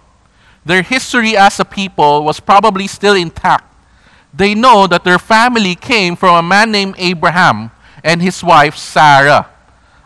Their 0.66 0.82
history 0.82 1.38
as 1.38 1.62
a 1.62 1.66
people 1.66 2.26
was 2.26 2.42
probably 2.42 2.88
still 2.88 3.16
intact. 3.16 3.74
They 4.34 4.54
know 4.54 4.86
that 4.88 5.06
their 5.06 5.18
family 5.18 5.76
came 5.76 6.18
from 6.18 6.36
a 6.36 6.44
man 6.44 6.74
named 6.74 6.96
Abraham 6.98 7.72
and 8.06 8.22
his 8.22 8.44
wife 8.44 8.78
Sarah, 8.78 9.50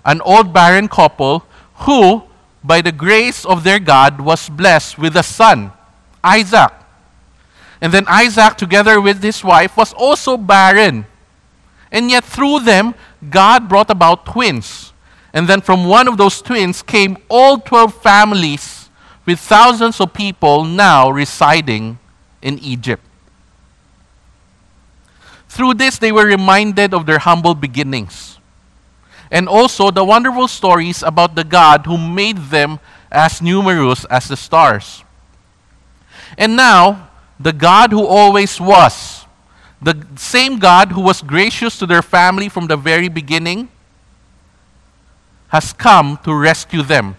an 0.06 0.22
old 0.22 0.53
barren 0.53 0.88
couple 0.88 1.44
who, 1.84 2.24
by 2.63 2.82
the 2.82 2.94
grace 2.94 3.46
of 3.46 3.65
their 3.65 3.77
God, 3.77 4.22
was 4.22 4.48
blessed 4.48 4.98
with 4.98 5.18
a 5.18 5.22
son, 5.22 5.72
Isaac. 6.24 6.72
And 7.82 7.94
then 7.94 8.06
Isaac, 8.08 8.56
together 8.56 9.00
with 9.01 9.22
his 9.22 9.44
wife, 9.44 9.75
was 9.75 9.94
also 9.94 10.38
barren. 10.38 11.06
And 11.91 12.10
yet, 12.10 12.24
through 12.24 12.62
them, 12.62 12.96
God 13.29 13.68
brought 13.68 13.89
about 13.89 14.25
twins. 14.25 14.94
And 15.34 15.48
then 15.48 15.62
from 15.62 15.86
one 15.86 16.08
of 16.08 16.18
those 16.18 16.41
twins 16.41 16.82
came 16.82 17.18
all 17.29 17.60
12 17.60 18.01
families 18.01 18.89
with 19.25 19.39
thousands 19.39 20.00
of 20.00 20.13
people 20.13 20.63
now 20.63 21.10
residing 21.10 22.00
in 22.41 22.60
Egypt. 22.60 23.03
Through 25.50 25.74
this, 25.74 25.98
they 25.98 26.12
were 26.12 26.25
reminded 26.25 26.94
of 26.94 27.06
their 27.06 27.20
humble 27.20 27.56
beginnings 27.56 28.38
and 29.32 29.48
also 29.48 29.91
the 29.91 30.03
wonderful 30.03 30.48
stories 30.48 31.03
about 31.03 31.36
the 31.36 31.44
God 31.44 31.86
who 31.86 31.98
made 31.98 32.38
them 32.38 32.79
as 33.12 33.41
numerous 33.41 34.06
as 34.06 34.27
the 34.27 34.38
stars. 34.38 35.03
And 36.38 36.56
now, 36.56 37.10
the 37.39 37.53
God 37.53 37.91
who 37.91 38.06
always 38.06 38.62
was, 38.62 39.25
the 39.82 40.06
same 40.15 40.60
God 40.60 40.91
who 40.91 41.01
was 41.01 41.22
gracious 41.22 41.77
to 41.79 41.86
their 41.86 42.01
family 42.01 42.50
from 42.50 42.68
the 42.68 42.77
very 42.77 43.08
beginning, 43.08 43.70
has 45.50 45.74
come 45.74 46.20
to 46.24 46.34
rescue 46.34 46.84
them 46.84 47.15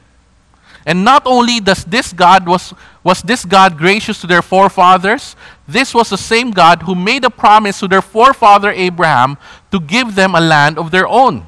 and 0.87 1.05
not 1.05 1.23
only 1.27 1.61
does 1.61 1.85
this 1.85 2.13
God 2.13 2.47
was, 2.47 2.73
was 3.05 3.23
this 3.23 3.45
God 3.45 3.77
gracious 3.77 4.21
to 4.23 4.27
their 4.27 4.43
forefathers, 4.43 5.37
this 5.69 5.95
was 5.95 6.11
the 6.11 6.19
same 6.19 6.51
God 6.51 6.83
who 6.83 6.95
made 6.95 7.25
a 7.25 7.31
promise 7.31 7.81
to 7.81 7.89
their 7.89 8.03
forefather 8.03 8.71
Abraham 8.71 9.37
to 9.71 9.81
give 9.81 10.15
them 10.15 10.35
a 10.35 10.41
land 10.41 10.79
of 10.79 10.91
their 10.91 11.07
own. 11.07 11.47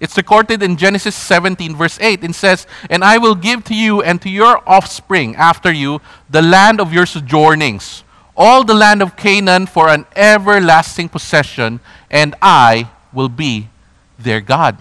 It's 0.00 0.16
recorded 0.16 0.62
in 0.62 0.76
Genesis 0.76 1.14
17, 1.14 1.74
verse 1.76 1.98
8. 1.98 2.24
It 2.24 2.34
says, 2.34 2.66
And 2.90 3.02
I 3.02 3.16
will 3.16 3.34
give 3.34 3.64
to 3.64 3.74
you 3.74 4.02
and 4.02 4.20
to 4.20 4.28
your 4.28 4.62
offspring 4.68 5.34
after 5.36 5.72
you 5.72 6.00
the 6.28 6.42
land 6.42 6.80
of 6.80 6.92
your 6.92 7.06
sojournings, 7.06 8.04
all 8.36 8.64
the 8.64 8.74
land 8.74 9.00
of 9.00 9.16
Canaan 9.16 9.66
for 9.66 9.88
an 9.88 10.04
everlasting 10.14 11.08
possession, 11.08 11.80
and 12.10 12.34
I 12.42 12.90
will 13.14 13.30
be 13.30 13.70
their 14.18 14.42
God. 14.42 14.76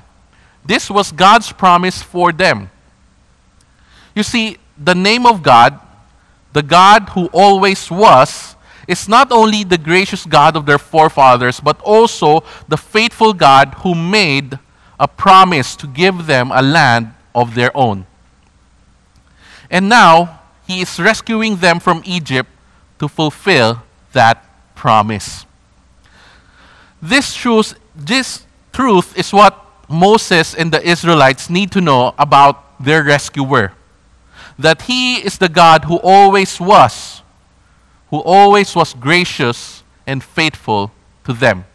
This 0.66 0.90
was 0.90 1.12
God's 1.12 1.52
promise 1.54 2.02
for 2.02 2.34
them. 2.34 2.70
You 4.16 4.24
see, 4.24 4.58
the 4.78 4.96
name 4.96 5.26
of 5.26 5.44
God, 5.44 5.80
the 6.54 6.64
God 6.64 7.10
who 7.10 7.28
always 7.28 7.90
was, 7.90 8.56
is 8.88 9.08
not 9.08 9.32
only 9.32 9.64
the 9.64 9.78
gracious 9.78 10.26
God 10.26 10.56
of 10.56 10.66
their 10.66 10.78
forefathers, 10.78 11.60
but 11.60 11.80
also 11.82 12.44
the 12.68 12.78
faithful 12.78 13.34
God 13.34 13.74
who 13.80 13.96
made 13.96 14.60
a 15.00 15.08
promise 15.08 15.76
to 15.78 15.88
give 15.88 16.28
them 16.28 16.52
a 16.52 16.62
land 16.62 17.14
of 17.34 17.56
their 17.56 17.76
own. 17.76 18.06
And 19.70 19.90
now, 19.90 20.42
he 20.68 20.82
is 20.82 21.00
rescuing 21.00 21.58
them 21.58 21.80
from 21.80 22.04
Egypt 22.06 22.50
to 23.00 23.08
fulfill 23.08 23.82
that 24.12 24.46
promise. 24.76 25.46
This 27.02 27.34
truth, 27.34 27.80
this 27.96 28.46
truth 28.72 29.18
is 29.18 29.34
what 29.34 29.60
Moses 29.90 30.54
and 30.54 30.72
the 30.72 30.82
Israelites 30.82 31.50
need 31.50 31.72
to 31.72 31.82
know 31.82 32.14
about 32.18 32.80
their 32.84 33.04
rescuer. 33.04 33.74
That 34.58 34.84
he 34.84 35.16
is 35.16 35.38
the 35.38 35.50
God 35.50 35.86
who 35.86 35.98
always 35.98 36.60
was, 36.60 37.22
who 38.10 38.20
always 38.20 38.76
was 38.76 38.94
gracious 38.94 39.84
and 40.06 40.24
faithful 40.24 40.92
to 41.26 41.34
them. 41.34 41.66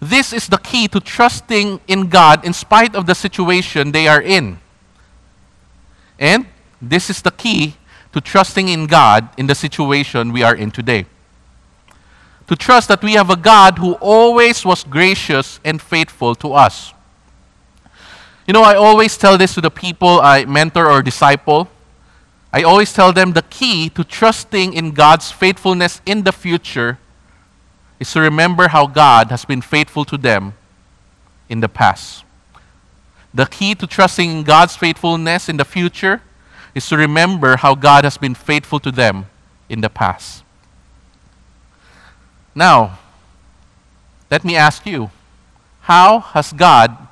This 0.00 0.32
is 0.32 0.48
the 0.48 0.58
key 0.58 0.88
to 0.88 1.00
trusting 1.00 1.80
in 1.88 2.08
God 2.08 2.44
in 2.44 2.52
spite 2.52 2.94
of 2.94 3.06
the 3.06 3.14
situation 3.14 3.92
they 3.92 4.06
are 4.06 4.20
in. 4.20 4.58
And 6.18 6.46
this 6.80 7.08
is 7.08 7.22
the 7.22 7.30
key 7.30 7.76
to 8.12 8.20
trusting 8.20 8.68
in 8.68 8.86
God 8.86 9.28
in 9.36 9.46
the 9.46 9.54
situation 9.54 10.32
we 10.32 10.42
are 10.42 10.54
in 10.54 10.70
today. 10.70 11.06
To 12.48 12.56
trust 12.56 12.88
that 12.88 13.02
we 13.02 13.14
have 13.14 13.30
a 13.30 13.36
God 13.36 13.78
who 13.78 13.94
always 13.94 14.64
was 14.64 14.84
gracious 14.84 15.58
and 15.64 15.80
faithful 15.82 16.34
to 16.36 16.52
us. 16.52 16.92
You 18.46 18.52
know, 18.52 18.62
I 18.62 18.76
always 18.76 19.16
tell 19.16 19.36
this 19.36 19.54
to 19.54 19.60
the 19.60 19.70
people 19.70 20.20
I 20.20 20.44
mentor 20.44 20.88
or 20.88 21.02
disciple. 21.02 21.68
I 22.52 22.62
always 22.62 22.92
tell 22.92 23.12
them 23.12 23.32
the 23.32 23.42
key 23.42 23.88
to 23.90 24.04
trusting 24.04 24.72
in 24.72 24.92
God's 24.92 25.32
faithfulness 25.32 26.00
in 26.06 26.22
the 26.22 26.32
future 26.32 26.98
is 27.98 28.12
to 28.12 28.20
remember 28.20 28.68
how 28.68 28.86
God 28.86 29.30
has 29.30 29.44
been 29.44 29.60
faithful 29.60 30.04
to 30.04 30.16
them 30.16 30.54
in 31.48 31.60
the 31.60 31.68
past. 31.68 32.24
The 33.34 33.46
key 33.46 33.74
to 33.74 33.86
trusting 33.86 34.30
in 34.30 34.42
God's 34.44 34.76
faithfulness 34.76 35.48
in 35.48 35.56
the 35.56 35.64
future 35.64 36.22
is 36.74 36.88
to 36.88 36.96
remember 36.96 37.56
how 37.56 37.74
God 37.74 38.04
has 38.04 38.16
been 38.16 38.34
faithful 38.34 38.78
to 38.80 38.92
them 38.92 39.26
in 39.68 39.80
the 39.80 39.90
past. 39.90 40.44
Now, 42.54 42.98
let 44.30 44.44
me 44.44 44.56
ask 44.56 44.86
you 44.86 45.10
how 45.82 46.20
has 46.20 46.52
God 46.52 47.05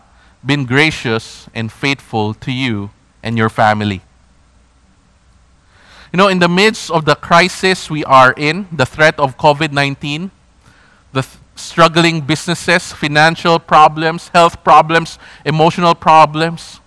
been 0.45 0.65
gracious 0.65 1.49
and 1.55 1.71
faithful 1.73 2.35
to 2.35 2.53
you 2.53 2.91
and 3.23 3.39
your 3.39 3.49
family? 3.49 4.03
You 6.13 6.19
know, 6.19 6.29
in 6.29 6.39
the 6.39 6.49
midst 6.49 6.91
of 6.91 7.07
the 7.07 7.17
crisis 7.17 7.91
we 7.91 8.05
are 8.05 8.33
in, 8.37 8.69
the 8.71 8.87
threat 8.87 9.19
of 9.19 9.37
COVID 9.37 9.73
19, 9.73 10.31
the 11.13 11.23
th- 11.23 11.35
struggling 11.57 12.21
businesses, 12.21 12.93
financial 12.93 13.59
problems, 13.59 14.29
health 14.29 14.63
problems, 14.63 15.19
emotional 15.45 15.95
problems, 15.95 16.81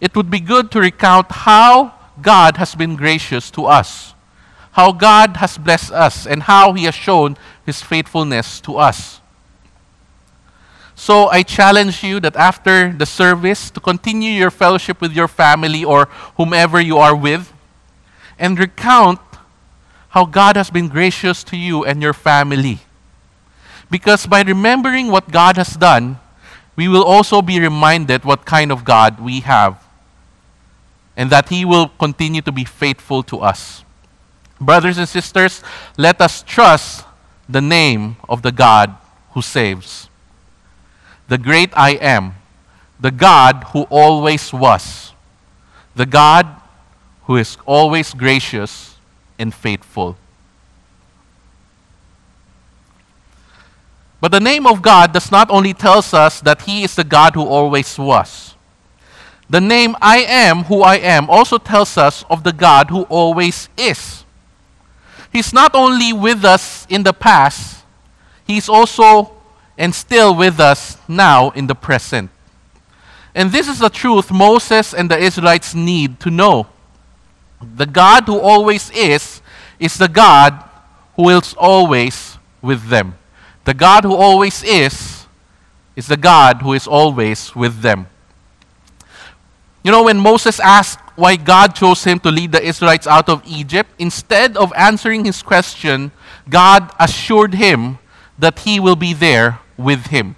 it 0.00 0.14
would 0.14 0.30
be 0.30 0.40
good 0.40 0.70
to 0.70 0.80
recount 0.80 1.30
how 1.30 1.94
God 2.22 2.56
has 2.56 2.74
been 2.74 2.96
gracious 2.96 3.50
to 3.52 3.66
us, 3.66 4.14
how 4.72 4.92
God 4.92 5.36
has 5.38 5.58
blessed 5.58 5.92
us, 5.92 6.26
and 6.26 6.44
how 6.44 6.72
He 6.72 6.84
has 6.84 6.94
shown 6.94 7.36
His 7.66 7.82
faithfulness 7.82 8.60
to 8.62 8.76
us. 8.76 9.19
So 11.00 11.28
I 11.28 11.42
challenge 11.42 12.04
you 12.04 12.20
that 12.20 12.36
after 12.36 12.92
the 12.92 13.06
service 13.06 13.70
to 13.70 13.80
continue 13.80 14.32
your 14.32 14.50
fellowship 14.50 15.00
with 15.00 15.14
your 15.14 15.28
family 15.28 15.82
or 15.82 16.10
whomever 16.36 16.78
you 16.78 16.98
are 16.98 17.16
with 17.16 17.54
and 18.38 18.58
recount 18.58 19.18
how 20.10 20.26
God 20.26 20.56
has 20.56 20.68
been 20.68 20.88
gracious 20.88 21.42
to 21.44 21.56
you 21.56 21.86
and 21.86 22.02
your 22.02 22.12
family. 22.12 22.80
Because 23.90 24.26
by 24.26 24.42
remembering 24.42 25.08
what 25.08 25.32
God 25.32 25.56
has 25.56 25.74
done, 25.74 26.18
we 26.76 26.86
will 26.86 27.02
also 27.02 27.40
be 27.40 27.58
reminded 27.58 28.26
what 28.26 28.44
kind 28.44 28.70
of 28.70 28.84
God 28.84 29.20
we 29.20 29.40
have 29.40 29.82
and 31.16 31.30
that 31.30 31.48
He 31.48 31.64
will 31.64 31.88
continue 31.98 32.42
to 32.42 32.52
be 32.52 32.64
faithful 32.64 33.22
to 33.22 33.38
us. 33.38 33.84
Brothers 34.60 34.98
and 34.98 35.08
sisters, 35.08 35.62
let 35.96 36.20
us 36.20 36.42
trust 36.42 37.06
the 37.48 37.62
name 37.62 38.16
of 38.28 38.42
the 38.42 38.52
God 38.52 38.94
who 39.30 39.40
saves. 39.40 40.09
The 41.30 41.38
great 41.38 41.70
I 41.76 41.90
am, 41.90 42.34
the 42.98 43.12
God 43.12 43.62
who 43.72 43.82
always 43.82 44.52
was, 44.52 45.12
the 45.94 46.04
God 46.04 46.48
who 47.26 47.36
is 47.36 47.56
always 47.64 48.12
gracious 48.12 48.96
and 49.38 49.54
faithful. 49.54 50.16
But 54.20 54.32
the 54.32 54.40
name 54.40 54.66
of 54.66 54.82
God 54.82 55.12
does 55.12 55.30
not 55.30 55.50
only 55.50 55.72
tells 55.72 56.12
us 56.12 56.40
that 56.40 56.62
he 56.62 56.82
is 56.82 56.96
the 56.96 57.04
God 57.04 57.36
who 57.36 57.44
always 57.44 57.96
was. 57.96 58.56
The 59.48 59.60
name 59.60 59.94
I 60.02 60.24
am 60.26 60.64
who 60.64 60.82
I 60.82 60.96
am 60.96 61.30
also 61.30 61.58
tells 61.58 61.96
us 61.96 62.24
of 62.28 62.42
the 62.42 62.52
God 62.52 62.90
who 62.90 63.02
always 63.02 63.68
is. 63.76 64.24
He's 65.32 65.52
not 65.52 65.76
only 65.76 66.12
with 66.12 66.44
us 66.44 66.88
in 66.90 67.04
the 67.04 67.12
past, 67.12 67.84
he's 68.48 68.68
also 68.68 69.39
and 69.80 69.94
still 69.94 70.36
with 70.36 70.60
us 70.60 70.98
now 71.08 71.48
in 71.52 71.66
the 71.66 71.74
present. 71.74 72.30
And 73.34 73.50
this 73.50 73.66
is 73.66 73.78
the 73.78 73.88
truth 73.88 74.30
Moses 74.30 74.92
and 74.92 75.10
the 75.10 75.16
Israelites 75.16 75.74
need 75.74 76.20
to 76.20 76.30
know. 76.30 76.66
The 77.62 77.86
God 77.86 78.24
who 78.24 78.38
always 78.38 78.90
is, 78.90 79.40
is 79.78 79.96
the 79.96 80.06
God 80.06 80.62
who 81.16 81.30
is 81.30 81.54
always 81.54 82.36
with 82.60 82.88
them. 82.88 83.16
The 83.64 83.72
God 83.72 84.04
who 84.04 84.14
always 84.14 84.62
is, 84.62 85.26
is 85.96 86.08
the 86.08 86.18
God 86.18 86.60
who 86.60 86.74
is 86.74 86.86
always 86.86 87.56
with 87.56 87.80
them. 87.80 88.06
You 89.82 89.92
know, 89.92 90.04
when 90.04 90.18
Moses 90.18 90.60
asked 90.60 91.00
why 91.16 91.36
God 91.36 91.74
chose 91.74 92.04
him 92.04 92.20
to 92.20 92.30
lead 92.30 92.52
the 92.52 92.62
Israelites 92.62 93.06
out 93.06 93.30
of 93.30 93.42
Egypt, 93.46 93.88
instead 93.98 94.58
of 94.58 94.74
answering 94.76 95.24
his 95.24 95.42
question, 95.42 96.12
God 96.50 96.92
assured 97.00 97.54
him 97.54 97.98
that 98.38 98.58
he 98.58 98.78
will 98.78 98.96
be 98.96 99.14
there 99.14 99.58
with 99.80 100.06
him. 100.06 100.36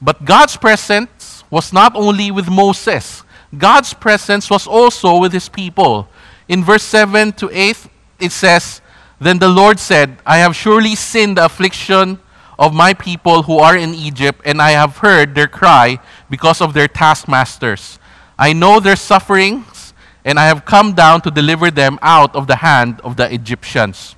But 0.00 0.24
God's 0.24 0.56
presence 0.56 1.44
was 1.50 1.72
not 1.72 1.94
only 1.96 2.30
with 2.30 2.48
Moses, 2.48 3.22
God's 3.56 3.94
presence 3.94 4.50
was 4.50 4.66
also 4.66 5.18
with 5.18 5.32
his 5.32 5.48
people. 5.48 6.08
In 6.48 6.62
verse 6.62 6.82
7 6.82 7.32
to 7.32 7.50
8, 7.52 7.86
it 8.20 8.32
says, 8.32 8.80
Then 9.20 9.38
the 9.38 9.48
Lord 9.48 9.78
said, 9.78 10.18
I 10.26 10.38
have 10.38 10.54
surely 10.54 10.94
seen 10.94 11.34
the 11.34 11.46
affliction 11.46 12.20
of 12.58 12.74
my 12.74 12.92
people 12.92 13.44
who 13.44 13.58
are 13.58 13.76
in 13.76 13.94
Egypt, 13.94 14.42
and 14.44 14.60
I 14.60 14.72
have 14.72 14.98
heard 14.98 15.34
their 15.34 15.46
cry 15.46 15.98
because 16.28 16.60
of 16.60 16.74
their 16.74 16.88
taskmasters. 16.88 17.98
I 18.38 18.52
know 18.52 18.80
their 18.80 18.96
sufferings, 18.96 19.94
and 20.24 20.38
I 20.38 20.46
have 20.46 20.64
come 20.64 20.92
down 20.92 21.20
to 21.22 21.30
deliver 21.30 21.70
them 21.70 21.98
out 22.02 22.34
of 22.34 22.46
the 22.46 22.56
hand 22.56 23.00
of 23.02 23.16
the 23.16 23.32
Egyptians. 23.32 24.16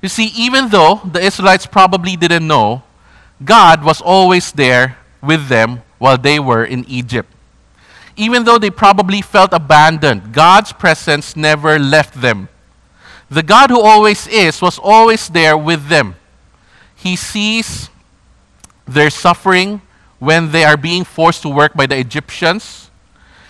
You 0.00 0.08
see, 0.08 0.26
even 0.36 0.68
though 0.68 1.00
the 1.04 1.20
Israelites 1.20 1.66
probably 1.66 2.16
didn't 2.16 2.46
know, 2.46 2.82
God 3.42 3.82
was 3.84 4.00
always 4.00 4.52
there 4.52 4.98
with 5.22 5.48
them 5.48 5.82
while 5.98 6.18
they 6.18 6.38
were 6.38 6.64
in 6.64 6.84
Egypt. 6.86 7.30
Even 8.16 8.44
though 8.44 8.58
they 8.58 8.70
probably 8.70 9.22
felt 9.22 9.52
abandoned, 9.52 10.32
God's 10.32 10.72
presence 10.72 11.34
never 11.34 11.78
left 11.78 12.20
them. 12.20 12.48
The 13.28 13.42
God 13.42 13.70
who 13.70 13.80
always 13.80 14.26
is 14.28 14.62
was 14.62 14.78
always 14.78 15.28
there 15.28 15.56
with 15.56 15.88
them. 15.88 16.14
He 16.94 17.16
sees 17.16 17.90
their 18.86 19.10
suffering 19.10 19.82
when 20.18 20.52
they 20.52 20.64
are 20.64 20.76
being 20.76 21.04
forced 21.04 21.42
to 21.42 21.48
work 21.48 21.74
by 21.74 21.86
the 21.86 21.98
Egyptians. 21.98 22.90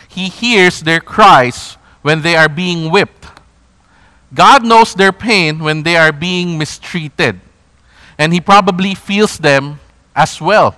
He 0.08 0.28
hears 0.28 0.80
their 0.80 1.00
cries 1.00 1.76
when 2.02 2.22
they 2.22 2.36
are 2.36 2.48
being 2.48 2.90
whipped. 2.90 3.26
God 4.32 4.64
knows 4.64 4.94
their 4.94 5.12
pain 5.12 5.58
when 5.58 5.82
they 5.82 5.96
are 5.96 6.12
being 6.12 6.56
mistreated. 6.56 7.40
And 8.18 8.32
He 8.32 8.40
probably 8.40 8.94
feels 8.94 9.38
them 9.38 9.80
as 10.14 10.40
well. 10.40 10.76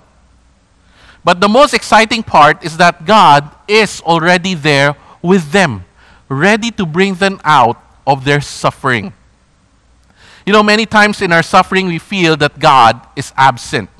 But 1.24 1.40
the 1.40 1.48
most 1.48 1.74
exciting 1.74 2.22
part 2.22 2.64
is 2.64 2.76
that 2.76 3.04
God 3.04 3.50
is 3.66 4.00
already 4.02 4.54
there 4.54 4.96
with 5.22 5.50
them, 5.50 5.84
ready 6.28 6.70
to 6.70 6.86
bring 6.86 7.14
them 7.14 7.40
out 7.42 7.82
of 8.06 8.24
their 8.24 8.40
suffering. 8.40 9.12
You 10.46 10.52
know, 10.52 10.62
many 10.62 10.86
times 10.86 11.20
in 11.20 11.32
our 11.32 11.42
suffering, 11.42 11.88
we 11.88 11.98
feel 11.98 12.36
that 12.36 12.60
God 12.60 13.00
is 13.16 13.32
absent 13.36 13.90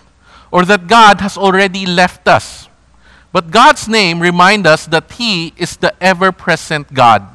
or 0.53 0.65
that 0.65 0.87
God 0.87 1.21
has 1.21 1.37
already 1.37 1.85
left 1.85 2.29
us. 2.29 2.69
But 3.33 3.51
God's 3.51 3.89
name 3.89 4.21
reminds 4.21 4.69
us 4.69 4.87
that 4.87 5.11
He 5.11 5.53
is 5.57 5.77
the 5.77 5.93
ever 6.01 6.31
present 6.31 6.95
God. 6.95 7.27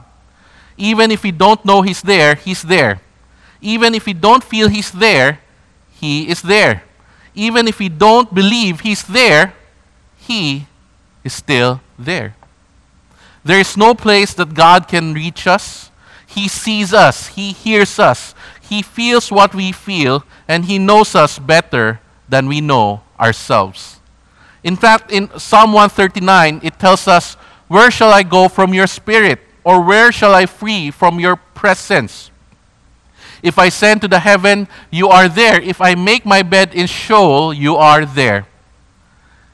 Even 0.78 1.12
if 1.12 1.24
we 1.24 1.32
don't 1.32 1.64
know 1.66 1.82
He's 1.82 2.02
there, 2.02 2.36
He's 2.36 2.64
there. 2.64 3.02
Even 3.60 3.94
if 3.94 4.06
we 4.06 4.14
don't 4.14 4.44
feel 4.44 4.70
He's 4.70 4.90
there, 4.90 5.42
He 6.02 6.28
is 6.28 6.42
there. 6.42 6.84
Even 7.36 7.68
if 7.68 7.78
we 7.78 7.88
don't 7.88 8.34
believe 8.34 8.80
He's 8.80 9.04
there, 9.04 9.54
He 10.18 10.66
is 11.24 11.32
still 11.32 11.80
there. 11.98 12.36
There 13.46 13.60
is 13.60 13.78
no 13.78 13.94
place 13.94 14.34
that 14.34 14.56
God 14.56 14.88
can 14.88 15.14
reach 15.14 15.46
us. 15.46 15.92
He 16.26 16.48
sees 16.48 16.92
us, 16.92 17.28
He 17.28 17.52
hears 17.52 18.00
us, 18.00 18.34
He 18.60 18.82
feels 18.82 19.32
what 19.32 19.54
we 19.54 19.72
feel, 19.72 20.26
and 20.48 20.66
He 20.66 20.80
knows 20.80 21.14
us 21.14 21.38
better 21.38 22.02
than 22.28 22.48
we 22.48 22.62
know 22.62 23.02
ourselves. 23.20 24.00
In 24.64 24.76
fact, 24.76 25.12
in 25.12 25.30
Psalm 25.38 25.72
139, 25.74 26.62
it 26.64 26.80
tells 26.80 27.08
us, 27.08 27.36
Where 27.68 27.92
shall 27.92 28.12
I 28.12 28.24
go 28.24 28.48
from 28.48 28.74
your 28.74 28.88
spirit? 28.88 29.40
Or 29.64 29.82
where 29.82 30.12
shall 30.12 30.34
I 30.34 30.48
flee 30.48 30.90
from 30.90 31.20
your 31.20 31.36
presence? 31.36 32.31
If 33.42 33.58
I 33.58 33.70
send 33.70 34.02
to 34.02 34.08
the 34.08 34.20
heaven, 34.20 34.68
you 34.92 35.10
are 35.10 35.28
there. 35.28 35.60
If 35.60 35.82
I 35.82 35.96
make 35.96 36.26
my 36.26 36.44
bed 36.44 36.74
in 36.74 36.88
Sheol, 36.88 37.54
you 37.54 37.76
are 37.76 38.06
there. 38.06 38.46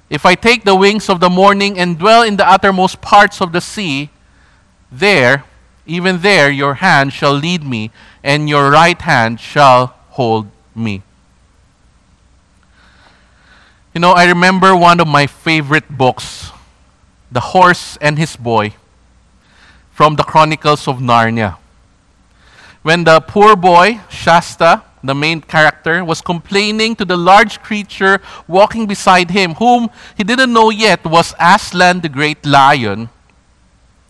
If 0.09 0.25
I 0.25 0.35
take 0.35 0.63
the 0.63 0.75
wings 0.75 1.09
of 1.09 1.19
the 1.19 1.29
morning 1.29 1.77
and 1.79 1.97
dwell 1.97 2.23
in 2.23 2.37
the 2.37 2.47
uttermost 2.47 3.01
parts 3.01 3.41
of 3.41 3.51
the 3.51 3.61
sea, 3.61 4.09
there, 4.91 5.43
even 5.85 6.21
there, 6.21 6.49
your 6.49 6.75
hand 6.75 7.13
shall 7.13 7.33
lead 7.33 7.63
me, 7.63 7.91
and 8.23 8.49
your 8.49 8.71
right 8.71 9.01
hand 9.01 9.39
shall 9.39 9.95
hold 10.11 10.47
me. 10.75 11.01
You 13.93 14.01
know, 14.01 14.11
I 14.11 14.25
remember 14.25 14.75
one 14.75 14.99
of 14.99 15.07
my 15.07 15.27
favorite 15.27 15.89
books, 15.89 16.51
The 17.31 17.39
Horse 17.39 17.97
and 17.99 18.17
His 18.17 18.35
Boy, 18.35 18.75
from 19.91 20.15
the 20.15 20.23
Chronicles 20.23 20.87
of 20.87 20.99
Narnia. 20.99 21.57
When 22.87 23.03
the 23.03 23.19
poor 23.19 23.57
boy, 23.57 23.99
Shasta, 24.07 24.81
the 25.03 25.13
main 25.13 25.41
character, 25.41 26.05
was 26.05 26.21
complaining 26.21 26.95
to 26.95 27.03
the 27.03 27.17
large 27.17 27.61
creature 27.61 28.21
walking 28.47 28.87
beside 28.87 29.29
him, 29.29 29.55
whom 29.55 29.89
he 30.15 30.23
didn't 30.23 30.53
know 30.53 30.69
yet 30.69 31.03
was 31.03 31.35
Aslan 31.37 31.99
the 31.99 32.07
great 32.07 32.45
lion, 32.45 33.09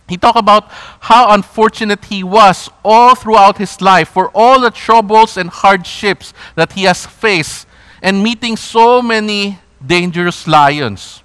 he 0.08 0.16
talked 0.16 0.38
about 0.38 0.66
how 1.00 1.34
unfortunate 1.34 2.06
he 2.06 2.24
was 2.24 2.70
all 2.86 3.16
throughout 3.16 3.58
his 3.58 3.82
life 3.82 4.10
for 4.10 4.30
all 4.36 4.62
the 4.62 4.70
troubles 4.70 5.38
and 5.38 5.50
hardships 5.50 6.32
that 6.54 6.74
he 6.74 6.84
has 6.84 7.04
faced 7.04 7.66
and 8.04 8.22
meeting 8.22 8.56
so 8.56 9.02
many 9.02 9.58
dangerous 9.84 10.46
lions. 10.46 11.24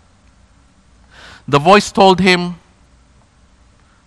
The 1.47 1.59
voice 1.59 1.93
told 1.93 2.19
him, 2.19 2.55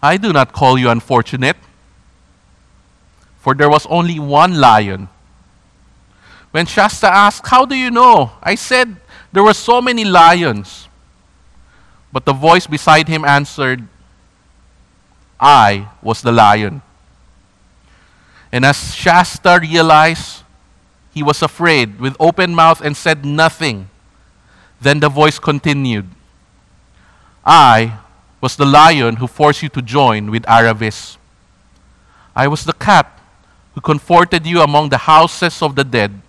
I 0.01 0.17
do 0.17 0.33
not 0.33 0.51
call 0.51 0.79
you 0.79 0.89
unfortunate, 0.89 1.57
for 3.45 3.53
there 3.53 3.69
was 3.69 3.85
only 3.91 4.17
one 4.17 4.59
lion. 4.59 5.07
When 6.49 6.65
Shasta 6.65 7.05
asked, 7.05 7.45
How 7.45 7.63
do 7.63 7.75
you 7.75 7.91
know? 7.91 8.31
I 8.41 8.55
said, 8.55 8.95
There 9.31 9.43
were 9.43 9.53
so 9.53 9.83
many 9.83 10.03
lions. 10.03 10.87
But 12.11 12.25
the 12.25 12.33
voice 12.33 12.65
beside 12.65 13.07
him 13.07 13.23
answered, 13.23 13.87
I 15.39 15.89
was 16.01 16.23
the 16.23 16.31
lion. 16.31 16.81
And 18.51 18.65
as 18.65 18.95
Shasta 18.95 19.59
realized, 19.61 20.41
he 21.13 21.21
was 21.21 21.43
afraid 21.43 21.99
with 21.99 22.15
open 22.19 22.55
mouth 22.55 22.81
and 22.81 22.97
said 22.97 23.23
nothing. 23.25 23.91
Then 24.81 25.01
the 25.01 25.09
voice 25.09 25.37
continued 25.37 26.09
I 27.45 27.99
was 28.41 28.55
the 28.55 28.65
lion 28.65 29.17
who 29.17 29.27
forced 29.27 29.61
you 29.61 29.69
to 29.69 29.83
join 29.83 30.31
with 30.31 30.41
Aravis. 30.45 31.17
I 32.35 32.47
was 32.47 32.65
the 32.65 32.73
cat 32.73 33.14
who 33.75 33.81
comforted 33.81 34.47
you 34.47 34.61
among 34.61 34.89
the 34.89 34.97
houses 34.97 35.61
of 35.61 35.75
the 35.75 35.83
dead. 35.83 36.19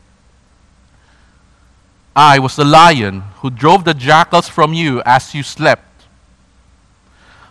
I 2.14 2.38
was 2.38 2.56
the 2.56 2.64
lion 2.64 3.20
who 3.36 3.50
drove 3.50 3.84
the 3.84 3.94
jackals 3.94 4.48
from 4.48 4.74
you 4.74 5.00
as 5.06 5.34
you 5.34 5.42
slept. 5.42 5.84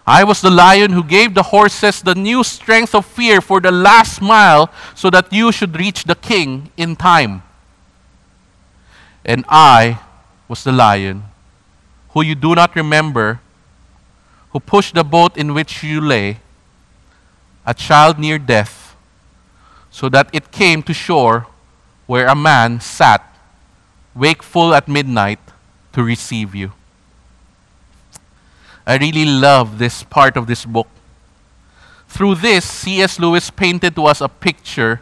I 0.05 0.23
was 0.23 0.41
the 0.41 0.51
lion 0.51 0.91
who 0.91 1.03
gave 1.03 1.33
the 1.33 1.43
horses 1.43 2.01
the 2.01 2.13
new 2.13 2.43
strength 2.43 2.93
of 2.93 3.05
fear 3.05 3.41
for 3.41 3.59
the 3.59 3.71
last 3.71 4.21
mile 4.21 4.69
so 4.93 5.09
that 5.09 5.33
you 5.33 5.51
should 5.51 5.79
reach 5.79 6.03
the 6.03 6.15
king 6.15 6.69
in 6.77 6.95
time. 6.95 7.41
And 9.23 9.45
I 9.49 9.99
was 10.47 10.63
the 10.63 10.71
lion 10.71 11.23
who 12.09 12.21
you 12.21 12.35
do 12.35 12.53
not 12.53 12.75
remember, 12.75 13.39
who 14.51 14.59
pushed 14.59 14.93
the 14.93 15.03
boat 15.03 15.37
in 15.37 15.53
which 15.53 15.83
you 15.83 15.99
lay, 15.99 16.37
a 17.65 17.73
child 17.73 18.19
near 18.19 18.37
death, 18.37 18.84
so 19.95 20.09
that 20.09 20.27
it 20.33 20.51
came 20.51 20.83
to 20.83 20.93
shore 20.93 21.47
where 22.05 22.27
a 22.27 22.35
man 22.35 22.81
sat, 22.81 23.23
wakeful 24.13 24.73
at 24.73 24.89
midnight, 24.89 25.39
to 25.93 26.03
receive 26.03 26.53
you. 26.53 26.73
I 28.85 28.97
really 28.97 29.23
love 29.23 29.79
this 29.79 30.03
part 30.03 30.35
of 30.35 30.47
this 30.47 30.65
book. 30.65 30.89
Through 32.09 32.35
this, 32.35 32.65
C.S. 32.65 33.19
Lewis 33.19 33.49
painted 33.49 33.95
to 33.95 34.03
us 34.03 34.19
a 34.19 34.27
picture 34.27 34.99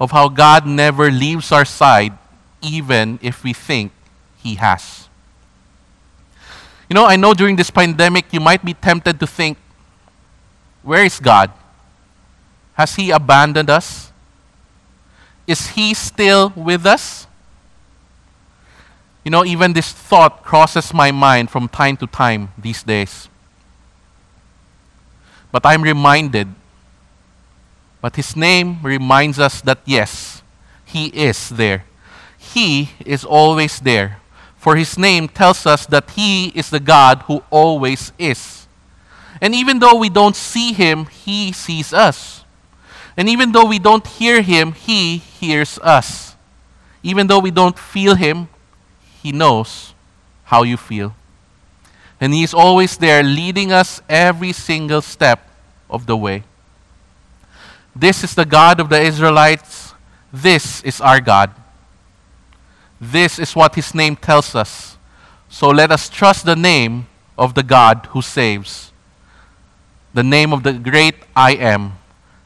of 0.00 0.10
how 0.10 0.28
God 0.28 0.66
never 0.66 1.12
leaves 1.12 1.52
our 1.52 1.64
side, 1.64 2.18
even 2.60 3.20
if 3.22 3.44
we 3.44 3.52
think 3.52 3.92
He 4.42 4.56
has. 4.56 5.08
You 6.90 6.94
know, 6.94 7.06
I 7.06 7.14
know 7.14 7.34
during 7.34 7.54
this 7.54 7.70
pandemic 7.70 8.32
you 8.32 8.40
might 8.40 8.64
be 8.64 8.74
tempted 8.74 9.20
to 9.20 9.28
think, 9.28 9.58
where 10.82 11.04
is 11.04 11.20
God? 11.20 11.52
Has 12.74 12.96
He 12.96 13.12
abandoned 13.12 13.70
us? 13.70 14.10
Is 15.46 15.68
He 15.68 15.94
still 15.94 16.52
with 16.56 16.86
us? 16.86 17.26
You 19.24 19.30
know, 19.30 19.44
even 19.44 19.72
this 19.72 19.90
thought 19.90 20.42
crosses 20.44 20.92
my 20.92 21.10
mind 21.10 21.50
from 21.50 21.68
time 21.68 21.96
to 21.98 22.06
time 22.06 22.50
these 22.58 22.82
days. 22.82 23.28
But 25.50 25.64
I'm 25.64 25.82
reminded, 25.82 26.48
but 28.02 28.16
His 28.16 28.36
name 28.36 28.78
reminds 28.82 29.38
us 29.38 29.60
that 29.62 29.78
yes, 29.84 30.42
He 30.84 31.06
is 31.06 31.48
there. 31.48 31.84
He 32.38 32.90
is 33.06 33.24
always 33.24 33.80
there. 33.80 34.18
For 34.58 34.76
His 34.76 34.98
name 34.98 35.28
tells 35.28 35.66
us 35.66 35.86
that 35.86 36.10
He 36.10 36.48
is 36.48 36.70
the 36.70 36.80
God 36.80 37.22
who 37.22 37.42
always 37.50 38.12
is. 38.18 38.66
And 39.40 39.54
even 39.54 39.78
though 39.78 39.96
we 39.96 40.08
don't 40.08 40.36
see 40.36 40.72
Him, 40.72 41.06
He 41.06 41.52
sees 41.52 41.92
us. 41.94 42.43
And 43.16 43.28
even 43.28 43.52
though 43.52 43.66
we 43.66 43.78
don't 43.78 44.06
hear 44.06 44.42
Him, 44.42 44.72
He 44.72 45.18
hears 45.18 45.78
us. 45.80 46.34
Even 47.02 47.26
though 47.26 47.38
we 47.38 47.50
don't 47.50 47.78
feel 47.78 48.14
Him, 48.14 48.48
he 49.24 49.32
knows 49.32 49.94
how 50.44 50.64
you 50.64 50.76
feel. 50.76 51.14
And 52.20 52.34
He 52.34 52.42
is 52.42 52.52
always 52.52 52.98
there 52.98 53.22
leading 53.22 53.72
us 53.72 54.02
every 54.06 54.52
single 54.52 55.00
step 55.00 55.48
of 55.88 56.04
the 56.04 56.14
way. 56.14 56.42
This 57.96 58.22
is 58.22 58.34
the 58.34 58.44
God 58.44 58.80
of 58.80 58.90
the 58.90 59.00
Israelites. 59.00 59.94
This 60.30 60.82
is 60.82 61.00
our 61.00 61.20
God. 61.20 61.52
This 63.00 63.38
is 63.38 63.56
what 63.56 63.76
His 63.76 63.94
name 63.94 64.14
tells 64.14 64.54
us. 64.54 64.98
So 65.48 65.68
let 65.68 65.90
us 65.90 66.10
trust 66.10 66.44
the 66.44 66.54
name 66.54 67.06
of 67.38 67.54
the 67.54 67.62
God 67.62 68.08
who 68.10 68.20
saves. 68.20 68.92
The 70.12 70.22
name 70.22 70.52
of 70.52 70.64
the 70.64 70.74
great 70.74 71.14
I 71.34 71.52
am. 71.52 71.94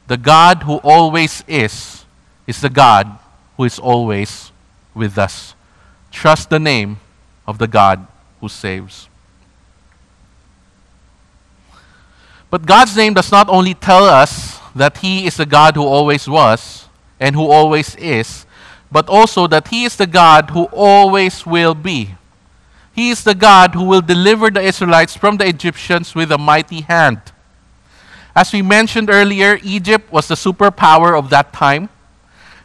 The 0.09 0.17
God 0.17 0.63
who 0.63 0.77
always 0.77 1.43
is, 1.47 2.03
is 2.47 2.61
the 2.61 2.69
God 2.69 3.19
who 3.55 3.65
is 3.65 3.77
always 3.77 4.51
with 4.95 5.19
us. 5.19 5.53
Trust 6.11 6.49
the 6.49 6.57
name 6.57 6.97
of 7.45 7.59
the 7.59 7.67
God 7.67 8.07
who 8.41 8.49
saves. 8.49 9.07
But 12.49 12.65
God's 12.65 12.97
name 12.97 13.13
does 13.13 13.31
not 13.31 13.49
only 13.49 13.75
tell 13.75 14.03
us 14.03 14.59
that 14.73 14.97
He 14.97 15.27
is 15.27 15.37
the 15.37 15.45
God 15.45 15.75
who 15.75 15.83
always 15.83 16.27
was 16.27 16.87
and 17.19 17.35
who 17.35 17.45
always 17.45 17.95
is, 17.97 18.47
but 18.91 19.07
also 19.09 19.45
that 19.45 19.67
He 19.67 19.85
is 19.85 19.95
the 19.95 20.07
God 20.07 20.49
who 20.49 20.63
always 20.73 21.45
will 21.45 21.75
be. 21.75 22.15
He 22.95 23.11
is 23.11 23.23
the 23.23 23.35
God 23.35 23.75
who 23.75 23.83
will 23.83 24.01
deliver 24.01 24.49
the 24.49 24.63
Israelites 24.63 25.15
from 25.15 25.37
the 25.37 25.45
Egyptians 25.45 26.15
with 26.15 26.31
a 26.31 26.39
mighty 26.39 26.81
hand. 26.81 27.21
As 28.35 28.53
we 28.53 28.61
mentioned 28.61 29.09
earlier, 29.09 29.59
Egypt 29.63 30.11
was 30.11 30.27
the 30.27 30.35
superpower 30.35 31.17
of 31.17 31.29
that 31.29 31.51
time. 31.53 31.89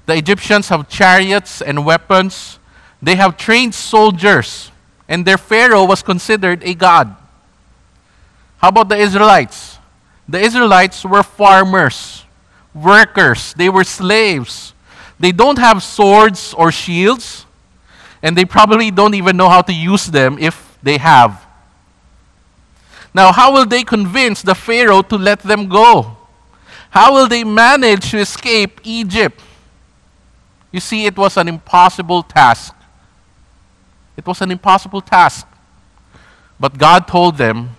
The 0.07 0.14
Egyptians 0.14 0.68
have 0.68 0.88
chariots 0.88 1.62
and 1.62 1.85
weapons 1.85 2.59
they 3.05 3.16
have 3.16 3.37
trained 3.37 3.74
soldiers, 3.74 4.70
and 5.07 5.27
their 5.27 5.37
Pharaoh 5.37 5.85
was 5.85 6.03
considered 6.03 6.62
a 6.64 6.72
god. 6.72 7.14
How 8.57 8.68
about 8.68 8.88
the 8.88 8.96
Israelites? 8.96 9.77
The 10.27 10.40
Israelites 10.40 11.05
were 11.05 11.22
farmers, 11.22 12.24
workers, 12.72 13.53
they 13.59 13.68
were 13.68 13.85
slaves. 13.85 14.72
They 15.20 15.33
don't 15.33 15.59
have 15.59 15.83
swords 15.83 16.55
or 16.55 16.72
shields, 16.72 17.44
and 18.22 18.35
they 18.35 18.46
probably 18.46 18.90
don't 18.90 19.14
even 19.14 19.37
know 19.37 19.50
how 19.50 19.61
to 19.61 19.72
use 19.72 20.07
them 20.07 20.38
if 20.40 20.79
they 20.83 20.96
have. 20.96 21.43
Now, 23.14 23.31
how 23.33 23.53
will 23.53 23.64
they 23.64 23.85
convince 23.85 24.42
the 24.42 24.57
Pharaoh 24.57 25.03
to 25.03 25.16
let 25.16 25.40
them 25.40 25.68
go? 25.68 26.16
How 26.90 27.12
will 27.12 27.29
they 27.29 27.44
manage 27.44 28.11
to 28.11 28.18
escape 28.18 28.81
Egypt? 28.83 29.40
You 30.72 30.81
see, 30.81 31.07
it 31.07 31.16
was 31.16 31.37
an 31.37 31.46
impossible 31.46 32.24
task. 32.24 32.74
It 34.16 34.27
was 34.27 34.40
an 34.40 34.50
impossible 34.50 35.00
task. 35.00 35.46
But 36.59 36.77
God 36.79 37.07
told 37.07 37.38
them 37.38 37.70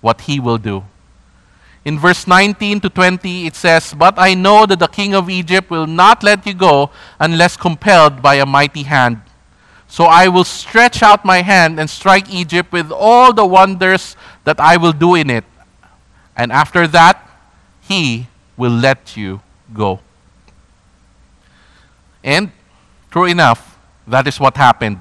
what 0.00 0.22
He 0.22 0.38
will 0.38 0.58
do. 0.58 0.84
In 1.84 1.98
verse 1.98 2.26
19 2.26 2.80
to 2.80 2.90
20, 2.90 3.46
it 3.46 3.54
says, 3.54 3.94
But 3.94 4.14
I 4.18 4.34
know 4.34 4.66
that 4.66 4.78
the 4.80 4.88
king 4.88 5.14
of 5.14 5.30
Egypt 5.30 5.70
will 5.70 5.86
not 5.86 6.22
let 6.22 6.46
you 6.46 6.54
go 6.54 6.90
unless 7.20 7.56
compelled 7.56 8.22
by 8.22 8.36
a 8.36 8.46
mighty 8.46 8.82
hand. 8.82 9.20
So 9.88 10.04
I 10.04 10.28
will 10.28 10.44
stretch 10.44 11.02
out 11.02 11.24
my 11.24 11.42
hand 11.42 11.78
and 11.78 11.88
strike 11.88 12.28
Egypt 12.28 12.72
with 12.72 12.90
all 12.90 13.32
the 13.32 13.46
wonders 13.46 14.16
that 14.46 14.60
I 14.60 14.76
will 14.76 14.92
do 14.92 15.16
in 15.16 15.28
it. 15.28 15.44
And 16.36 16.52
after 16.52 16.86
that, 16.86 17.28
he 17.82 18.28
will 18.56 18.72
let 18.72 19.16
you 19.16 19.42
go. 19.74 20.00
And 22.22 22.52
true 23.10 23.24
enough, 23.24 23.78
that 24.06 24.26
is 24.26 24.38
what 24.38 24.56
happened. 24.56 25.00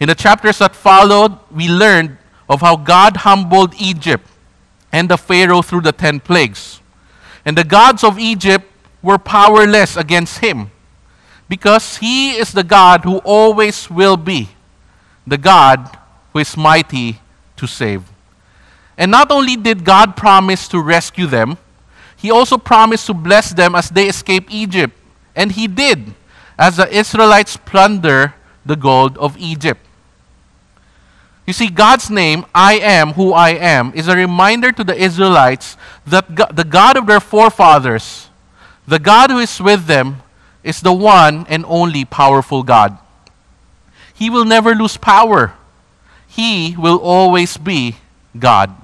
In 0.00 0.08
the 0.08 0.14
chapters 0.14 0.58
that 0.58 0.74
followed, 0.74 1.38
we 1.50 1.68
learned 1.68 2.18
of 2.48 2.60
how 2.60 2.76
God 2.76 3.18
humbled 3.18 3.74
Egypt 3.78 4.26
and 4.92 5.08
the 5.08 5.16
Pharaoh 5.16 5.62
through 5.62 5.82
the 5.82 5.92
ten 5.92 6.18
plagues. 6.18 6.80
And 7.44 7.56
the 7.56 7.64
gods 7.64 8.02
of 8.02 8.18
Egypt 8.18 8.66
were 9.02 9.18
powerless 9.18 9.96
against 9.96 10.38
him 10.38 10.72
because 11.48 11.98
he 11.98 12.32
is 12.32 12.52
the 12.52 12.64
God 12.64 13.04
who 13.04 13.18
always 13.18 13.88
will 13.88 14.16
be, 14.16 14.48
the 15.26 15.38
God 15.38 15.96
who 16.32 16.40
is 16.40 16.56
mighty 16.56 17.20
to 17.56 17.68
save. 17.68 18.02
And 18.96 19.10
not 19.10 19.30
only 19.30 19.56
did 19.56 19.84
God 19.84 20.16
promise 20.16 20.68
to 20.68 20.80
rescue 20.80 21.26
them, 21.26 21.58
he 22.16 22.30
also 22.30 22.56
promised 22.56 23.06
to 23.06 23.14
bless 23.14 23.52
them 23.52 23.74
as 23.74 23.90
they 23.90 24.08
escape 24.08 24.46
Egypt. 24.50 24.96
And 25.36 25.52
he 25.52 25.66
did, 25.66 26.14
as 26.58 26.76
the 26.76 26.88
Israelites 26.88 27.56
plunder 27.56 28.34
the 28.64 28.76
gold 28.76 29.18
of 29.18 29.36
Egypt. 29.36 29.80
You 31.46 31.52
see, 31.52 31.68
God's 31.68 32.08
name, 32.08 32.46
I 32.54 32.78
am 32.78 33.12
who 33.12 33.32
I 33.32 33.50
am, 33.50 33.92
is 33.94 34.08
a 34.08 34.16
reminder 34.16 34.72
to 34.72 34.84
the 34.84 34.96
Israelites 34.96 35.76
that 36.06 36.24
the 36.56 36.64
God 36.64 36.96
of 36.96 37.06
their 37.06 37.20
forefathers, 37.20 38.30
the 38.88 38.98
God 38.98 39.30
who 39.30 39.38
is 39.38 39.60
with 39.60 39.86
them, 39.86 40.22
is 40.62 40.80
the 40.80 40.92
one 40.92 41.44
and 41.50 41.64
only 41.68 42.06
powerful 42.06 42.62
God. 42.62 42.96
He 44.14 44.30
will 44.30 44.46
never 44.46 44.74
lose 44.74 44.96
power. 44.96 45.52
He 46.26 46.74
will 46.78 46.98
always 46.98 47.58
be 47.58 47.96
God. 48.38 48.74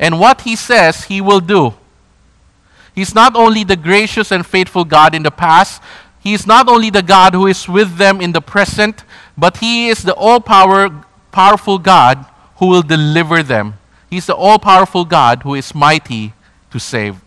And 0.00 0.18
what 0.18 0.40
He 0.40 0.56
says, 0.56 1.04
He 1.04 1.20
will 1.20 1.40
do. 1.40 1.74
He's 2.94 3.14
not 3.14 3.36
only 3.36 3.62
the 3.62 3.76
gracious 3.76 4.32
and 4.32 4.44
faithful 4.44 4.84
God 4.84 5.14
in 5.14 5.22
the 5.22 5.30
past, 5.30 5.80
He 6.18 6.32
is 6.34 6.46
not 6.46 6.68
only 6.68 6.90
the 6.90 7.02
God 7.02 7.34
who 7.34 7.46
is 7.46 7.68
with 7.68 7.98
them 7.98 8.20
in 8.20 8.32
the 8.32 8.40
present, 8.40 9.04
but 9.36 9.58
He 9.58 9.88
is 9.88 10.02
the 10.02 10.14
all 10.14 10.40
power, 10.40 11.04
powerful 11.30 11.78
God 11.78 12.24
who 12.56 12.66
will 12.66 12.82
deliver 12.82 13.42
them. 13.42 13.74
He's 14.08 14.26
the 14.26 14.34
all 14.34 14.58
powerful 14.58 15.04
God 15.04 15.42
who 15.44 15.54
is 15.54 15.74
mighty 15.74 16.32
to 16.72 16.80
save. 16.80 17.20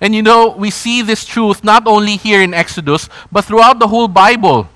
And 0.00 0.14
you 0.14 0.22
know, 0.22 0.48
we 0.48 0.70
see 0.70 1.02
this 1.02 1.24
truth 1.24 1.64
not 1.64 1.86
only 1.86 2.16
here 2.16 2.40
in 2.40 2.54
Exodus, 2.54 3.08
but 3.32 3.44
throughout 3.44 3.78
the 3.78 3.88
whole 3.88 4.08
Bible. 4.08 4.68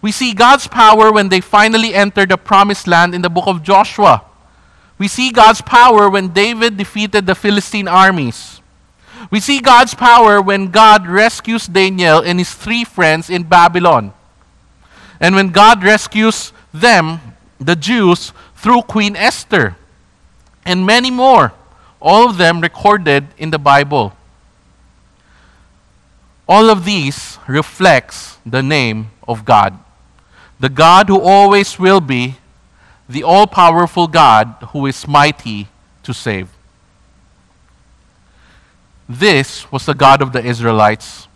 We 0.00 0.12
see 0.12 0.32
God's 0.32 0.66
power 0.66 1.12
when 1.12 1.28
they 1.28 1.40
finally 1.40 1.94
enter 1.94 2.26
the 2.26 2.36
promised 2.36 2.86
land 2.86 3.14
in 3.14 3.22
the 3.22 3.30
book 3.30 3.46
of 3.46 3.62
Joshua. 3.62 4.22
We 4.98 5.08
see 5.08 5.30
God's 5.30 5.62
power 5.62 6.10
when 6.10 6.28
David 6.28 6.76
defeated 6.76 7.26
the 7.26 7.34
Philistine 7.34 7.88
armies. 7.88 8.60
We 9.30 9.40
see 9.40 9.60
God's 9.60 9.94
power 9.94 10.40
when 10.42 10.70
God 10.70 11.06
rescues 11.06 11.66
Daniel 11.66 12.20
and 12.20 12.38
his 12.38 12.52
three 12.52 12.84
friends 12.84 13.30
in 13.30 13.44
Babylon. 13.44 14.12
And 15.20 15.34
when 15.34 15.50
God 15.50 15.82
rescues 15.82 16.52
them, 16.72 17.20
the 17.60 17.76
Jews, 17.76 18.32
through 18.56 18.82
Queen 18.82 19.16
Esther. 19.16 19.76
And 20.64 20.86
many 20.86 21.10
more, 21.10 21.52
all 22.00 22.28
of 22.28 22.36
them 22.36 22.60
recorded 22.60 23.28
in 23.36 23.50
the 23.50 23.58
Bible. 23.58 24.12
All 26.48 26.70
of 26.70 26.84
these 26.84 27.38
reflects 27.46 28.38
the 28.46 28.62
name 28.62 29.10
of 29.26 29.44
God. 29.44 29.78
The 30.60 30.68
God 30.68 31.08
who 31.08 31.20
always 31.20 31.78
will 31.78 32.00
be, 32.00 32.37
the 33.08 33.22
all 33.22 33.46
powerful 33.46 34.06
God 34.06 34.54
who 34.70 34.86
is 34.86 35.08
mighty 35.08 35.68
to 36.02 36.12
save. 36.12 36.48
This 39.08 39.70
was 39.72 39.86
the 39.86 39.94
God 39.94 40.20
of 40.20 40.32
the 40.32 40.44
Israelites. 40.44 41.26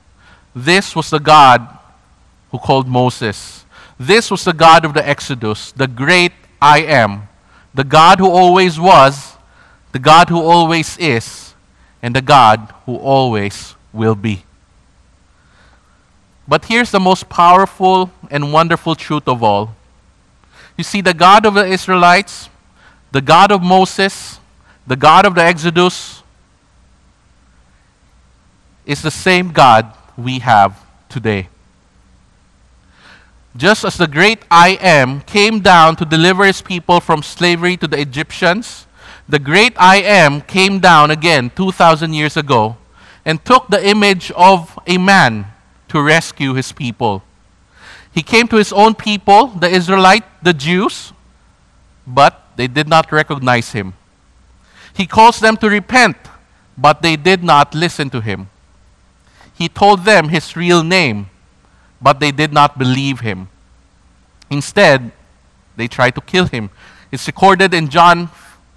This 0.55 0.95
was 0.95 1.09
the 1.09 1.19
God 1.19 1.79
who 2.51 2.59
called 2.59 2.87
Moses. 2.87 3.65
This 3.99 4.31
was 4.31 4.45
the 4.45 4.53
God 4.53 4.85
of 4.85 4.93
the 4.93 5.09
Exodus, 5.09 5.73
the 5.73 5.87
great 5.87 6.33
I 6.61 6.81
am, 6.81 7.29
the 7.73 7.85
God 7.85 8.19
who 8.19 8.29
always 8.29 8.79
was, 8.79 9.37
the 9.93 9.99
God 9.99 10.29
who 10.29 10.41
always 10.41 10.99
is, 10.99 11.55
and 12.03 12.15
the 12.15 12.21
God 12.21 12.73
who 12.85 12.97
always 12.97 13.75
will 13.93 14.15
be. 14.15 14.45
But 16.47 16.67
here's 16.67 16.91
the 16.91 17.01
most 17.01 17.29
powerful 17.29 18.11
and 18.31 18.53
wonderful 18.53 18.95
truth 18.95 19.27
of 19.27 19.43
all. 19.43 19.75
You 20.77 20.85
see, 20.85 21.01
the 21.01 21.15
God 21.15 21.47
of 21.47 21.55
the 21.55 21.67
Israelites, 21.67 22.49
the 23.13 23.21
God 23.21 23.53
of 23.53 23.63
Moses, 23.63 24.41
the 24.87 24.97
God 24.97 25.27
of 25.27 25.35
the 25.35 25.45
Exodus, 25.45 26.23
is 28.87 29.03
the 29.03 29.11
same 29.11 29.53
God 29.53 29.93
we 30.17 30.41
have 30.41 30.83
today. 31.09 31.49
Just 33.55 33.85
as 33.85 33.99
the 33.99 34.07
great 34.07 34.45
I 34.51 34.79
am 34.81 35.21
came 35.21 35.61
down 35.61 35.97
to 35.97 36.07
deliver 36.07 36.45
his 36.45 36.63
people 36.63 37.01
from 37.01 37.23
slavery 37.23 37.77
to 37.77 37.87
the 37.87 38.01
Egyptians, 38.01 38.87
the 39.29 39.39
great 39.39 39.75
I 39.77 39.97
am 39.97 40.41
came 40.41 40.81
down 40.81 41.11
again 41.11 41.51
2,000 41.55 42.15
years 42.15 42.37
ago 42.37 42.77
and 43.25 43.45
took 43.45 43.69
the 43.69 43.87
image 43.87 44.33
of 44.33 44.79
a 44.87 44.99
man 44.99 45.47
to 45.89 46.03
rescue 46.03 46.55
his 46.55 46.73
people. 46.73 47.23
He 48.13 48.23
came 48.23 48.47
to 48.49 48.57
his 48.57 48.73
own 48.73 48.95
people, 48.95 49.47
the 49.49 49.69
Israelite, 49.69 50.25
the 50.43 50.53
Jews, 50.53 51.13
but 52.07 52.43
they 52.57 52.67
did 52.67 52.89
not 52.89 53.11
recognize 53.11 53.73
him. 53.73 53.95
He 54.95 55.07
calls 55.07 55.41
them 55.41 55.57
to 55.59 55.71
repent, 55.71 56.17
but 56.77 57.01
they 57.03 57.17
did 57.17 57.43
not 57.43 57.75
listen 57.75 58.11
to 58.11 58.21
him. 58.21 58.49
He 59.55 59.69
told 59.69 60.05
them 60.05 60.29
his 60.29 60.57
real 60.57 60.83
name, 60.83 61.31
but 62.01 62.21
they 62.21 62.33
did 62.33 62.53
not 62.53 62.79
believe 62.79 63.21
him. 63.21 63.49
Instead, 64.51 65.13
they 65.77 65.89
tried 65.89 66.15
to 66.17 66.21
kill 66.21 66.47
him. 66.47 66.69
It's 67.11 67.27
recorded 67.27 67.73
in 67.73 67.89
John 67.89 68.29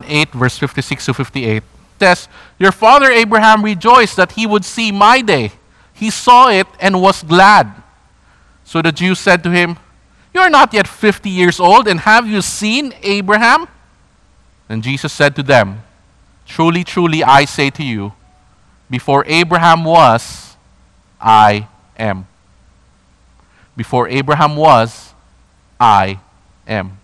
8, 0.01 0.31
verse 0.31 0.57
56 0.57 1.05
to 1.07 1.13
58. 1.13 1.57
It 1.57 1.63
says, 1.99 2.27
Your 2.59 2.71
father 2.71 3.11
Abraham 3.11 3.63
rejoiced 3.63 4.15
that 4.15 4.33
he 4.33 4.45
would 4.47 4.63
see 4.63 4.91
my 4.91 5.21
day 5.21 5.51
he 5.95 6.09
saw 6.09 6.49
it 6.49 6.67
and 6.79 7.01
was 7.01 7.23
glad. 7.23 7.71
So 8.65 8.81
the 8.81 8.91
Jews 8.91 9.19
said 9.19 9.43
to 9.43 9.51
him, 9.51 9.77
You 10.33 10.41
are 10.41 10.49
not 10.49 10.73
yet 10.73 10.87
50 10.87 11.29
years 11.29 11.59
old, 11.59 11.87
and 11.87 12.01
have 12.01 12.27
you 12.27 12.41
seen 12.41 12.93
Abraham? 13.03 13.67
And 14.67 14.83
Jesus 14.83 15.13
said 15.13 15.35
to 15.37 15.43
them, 15.43 15.83
Truly, 16.45 16.83
truly, 16.83 17.23
I 17.23 17.45
say 17.45 17.69
to 17.69 17.83
you, 17.83 18.13
before 18.89 19.23
Abraham 19.27 19.83
was, 19.83 20.57
I 21.21 21.67
am. 21.97 22.27
Before 23.77 24.07
Abraham 24.07 24.55
was, 24.55 25.13
I 25.79 26.19
am. 26.67 26.97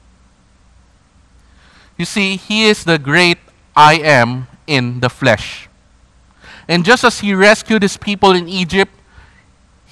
You 1.98 2.06
see, 2.06 2.36
he 2.38 2.66
is 2.66 2.84
the 2.84 2.98
great 2.98 3.38
I 3.76 3.96
am 3.96 4.48
in 4.68 5.00
the 5.00 5.10
flesh. 5.10 5.70
And 6.68 6.86
just 6.86 7.04
as 7.04 7.20
he 7.20 7.34
rescued 7.34 7.82
his 7.82 7.98
people 7.98 8.32
in 8.32 8.48
Egypt, 8.48 8.92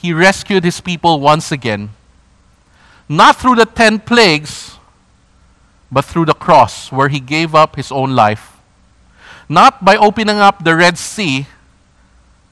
he 0.02 0.14
rescued 0.14 0.64
his 0.64 0.80
people 0.80 1.20
once 1.20 1.52
again. 1.52 1.90
Not 3.10 3.36
through 3.36 3.56
the 3.56 3.66
ten 3.66 4.00
plagues, 4.00 4.78
but 5.92 6.06
through 6.06 6.26
the 6.26 6.34
cross, 6.34 6.90
where 6.90 7.10
he 7.10 7.20
gave 7.20 7.54
up 7.54 7.76
his 7.76 7.92
own 7.92 8.16
life. 8.16 8.56
Not 9.50 9.84
by 9.84 9.98
opening 9.98 10.38
up 10.38 10.64
the 10.64 10.76
Red 10.76 10.98
Sea, 10.98 11.48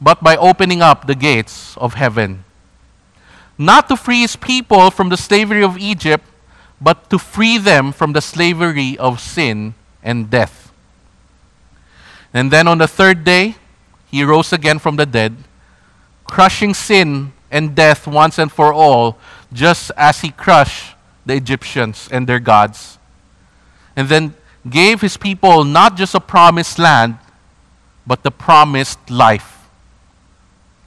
but 0.01 0.21
by 0.21 0.36
opening 0.36 0.81
up 0.81 1.07
the 1.07 1.15
gates 1.15 1.77
of 1.77 1.93
heaven. 1.93 2.43
Not 3.57 3.88
to 3.88 3.95
free 3.95 4.21
his 4.21 4.36
people 4.36 4.91
from 4.91 5.07
the 5.07 5.17
slavery 5.17 5.63
of 5.63 5.77
Egypt, 5.77 6.25
but 6.81 7.10
to 7.10 7.17
free 7.17 7.57
them 7.57 7.93
from 7.93 8.12
the 8.12 8.21
slavery 8.21 8.97
of 8.97 9.21
sin 9.21 9.73
and 10.03 10.29
death. 10.29 10.73
And 12.33 12.51
then 12.51 12.67
on 12.67 12.79
the 12.79 12.88
third 12.88 13.23
day, 13.23 13.55
he 14.12 14.23
rose 14.23 14.51
again 14.51 14.79
from 14.79 14.97
the 14.97 15.05
dead, 15.05 15.38
crushing 16.25 16.73
sin 16.73 17.31
and 17.51 17.75
death 17.75 18.07
once 18.07 18.38
and 18.38 18.51
for 18.51 18.73
all, 18.73 19.17
just 19.53 19.91
as 19.97 20.21
he 20.21 20.29
crushed 20.29 20.95
the 21.25 21.33
Egyptians 21.33 22.10
and 22.12 22.27
their 22.27 22.39
gods. 22.39 22.97
And 23.95 24.10
then 24.10 24.33
gave 24.69 25.01
his 25.01 25.17
people 25.17 25.63
not 25.63 25.95
just 25.95 26.13
a 26.13 26.19
promised 26.19 26.77
land, 26.77 27.17
but 28.05 28.23
the 28.23 28.31
promised 28.31 29.10
life. 29.10 29.67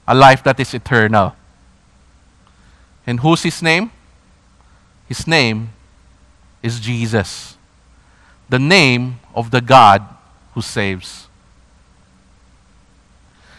A 0.06 0.14
life 0.14 0.42
that 0.44 0.58
is 0.60 0.74
eternal. 0.74 1.34
And 3.06 3.20
who's 3.20 3.42
his 3.42 3.62
name? 3.62 3.90
His 5.08 5.26
name 5.26 5.70
is 6.62 6.78
Jesus, 6.78 7.56
the 8.48 8.58
name 8.58 9.18
of 9.34 9.50
the 9.50 9.60
God 9.60 10.02
who 10.54 10.62
saves. 10.62 11.26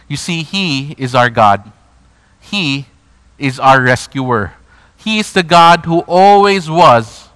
You 0.08 0.16
see, 0.16 0.42
He 0.42 0.94
is 0.98 1.14
our 1.14 1.30
God. 1.30 1.72
He 2.40 2.86
is 3.42 3.58
our 3.58 3.82
rescuer. 3.82 4.54
He 4.96 5.18
is 5.18 5.32
the 5.32 5.42
God 5.42 5.84
who 5.84 6.00
always 6.06 6.70
was, 6.70 7.28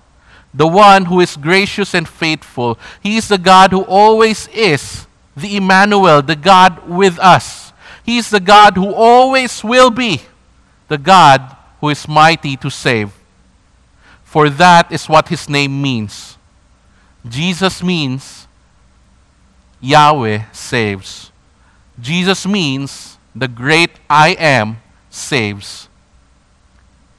the 0.55 0.69
one 0.69 1.07
who 1.07 1.21
is 1.21 1.37
gracious 1.37 1.95
and 1.95 2.09
faithful. 2.09 2.79
He 3.03 3.16
is 3.16 3.29
the 3.29 3.38
God 3.38 3.73
who 3.73 3.83
always 3.83 4.49
is, 4.49 5.07
the 5.37 5.57
Emmanuel, 5.57 6.23
the 6.23 6.37
God 6.37 6.88
with 6.88 7.19
us. 7.19 7.73
He 8.05 8.19
is 8.19 8.31
the 8.31 8.40
God 8.40 8.77
who 8.77 8.95
always 8.95 9.64
will 9.64 9.90
be, 9.90 10.23
the 10.88 10.99
God 10.99 11.57
who 11.81 11.88
is 11.88 12.07
mighty 12.07 12.57
to 12.59 12.71
save. 12.71 13.12
For 14.23 14.49
that 14.49 14.92
is 14.92 15.09
what 15.09 15.29
his 15.29 15.49
name 15.49 15.83
means. 15.83 16.38
Jesus 17.29 17.83
means 17.83 18.47
Yahweh 19.81 20.45
saves. 20.53 21.33
Jesus 22.01 22.47
means 22.47 23.19
the 23.35 23.49
great 23.49 23.90
I 24.09 24.31
am 24.38 24.79
saves. 25.11 25.86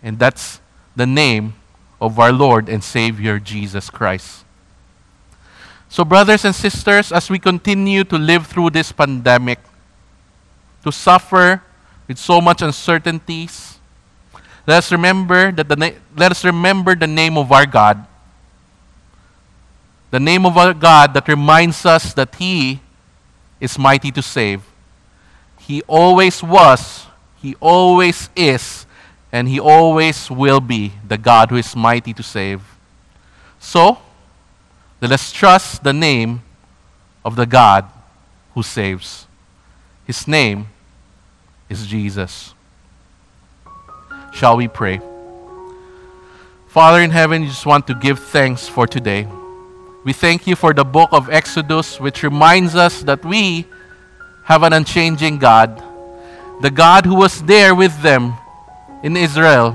And 0.07 0.17
that's 0.17 0.61
the 0.95 1.05
name 1.05 1.53
of 1.99 2.17
our 2.17 2.31
Lord 2.31 2.69
and 2.69 2.81
Savior 2.81 3.39
Jesus 3.39 3.89
Christ. 3.89 4.45
So, 5.89 6.05
brothers 6.05 6.45
and 6.45 6.55
sisters, 6.55 7.11
as 7.11 7.29
we 7.29 7.39
continue 7.39 8.05
to 8.05 8.17
live 8.17 8.47
through 8.47 8.69
this 8.69 8.93
pandemic, 8.93 9.59
to 10.85 10.93
suffer 10.93 11.61
with 12.07 12.17
so 12.17 12.39
much 12.39 12.61
uncertainties, 12.61 13.79
let 14.65 14.77
us 14.77 14.93
remember 14.93 15.51
that 15.51 15.67
the 15.67 15.75
na- 15.75 15.99
let 16.15 16.31
us 16.31 16.45
remember 16.45 16.95
the 16.95 17.07
name 17.07 17.37
of 17.37 17.51
our 17.51 17.65
God. 17.65 18.07
The 20.11 20.21
name 20.21 20.45
of 20.45 20.55
our 20.55 20.73
God 20.73 21.13
that 21.15 21.27
reminds 21.27 21.85
us 21.85 22.13
that 22.13 22.33
He 22.35 22.79
is 23.59 23.77
mighty 23.77 24.11
to 24.11 24.21
save. 24.21 24.63
He 25.59 25.81
always 25.83 26.41
was, 26.41 27.07
He 27.41 27.55
always 27.59 28.29
is, 28.37 28.86
and 29.31 29.47
He 29.47 29.59
always 29.59 30.31
will 30.31 30.59
be 30.59 30.93
the 31.07 31.17
God 31.17 31.49
who 31.49 31.57
is 31.57 31.75
mighty 31.75 32.13
to 32.13 32.23
save. 32.23 32.61
So, 33.59 33.99
let 35.01 35.11
us 35.11 35.31
trust 35.31 35.83
the 35.83 35.93
name 35.93 36.41
of 37.23 37.35
the 37.35 37.45
God 37.45 37.85
who 38.53 38.63
saves. 38.63 39.27
His 40.05 40.27
name 40.27 40.67
is 41.69 41.85
Jesus. 41.85 42.53
Shall 44.33 44.57
we 44.57 44.67
pray? 44.67 45.01
Father 46.67 47.01
in 47.01 47.11
heaven, 47.11 47.41
we 47.41 47.47
just 47.47 47.65
want 47.65 47.87
to 47.87 47.93
give 47.95 48.19
thanks 48.19 48.67
for 48.67 48.87
today. 48.87 49.27
We 50.03 50.13
thank 50.13 50.47
you 50.47 50.55
for 50.55 50.73
the 50.73 50.85
book 50.85 51.09
of 51.11 51.29
Exodus, 51.29 51.99
which 51.99 52.23
reminds 52.23 52.75
us 52.75 53.03
that 53.03 53.25
we 53.25 53.65
have 54.45 54.63
an 54.63 54.73
unchanging 54.73 55.37
God, 55.37 55.83
the 56.61 56.71
God 56.71 57.05
who 57.05 57.15
was 57.15 57.43
there 57.43 57.75
with 57.75 58.01
them 58.01 58.35
in 59.03 59.15
Israel, 59.15 59.71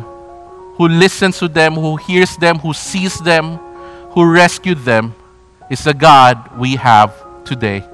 who 0.77 0.89
listens 0.89 1.39
to 1.39 1.49
them, 1.49 1.75
who 1.75 1.97
hears 1.97 2.37
them, 2.37 2.59
who 2.59 2.73
sees 2.73 3.19
them, 3.19 3.57
who 4.11 4.31
rescued 4.31 4.79
them, 4.85 5.15
is 5.71 5.85
the 5.85 5.95
God 5.95 6.59
we 6.59 6.77
have 6.77 7.15
today, 7.45 7.85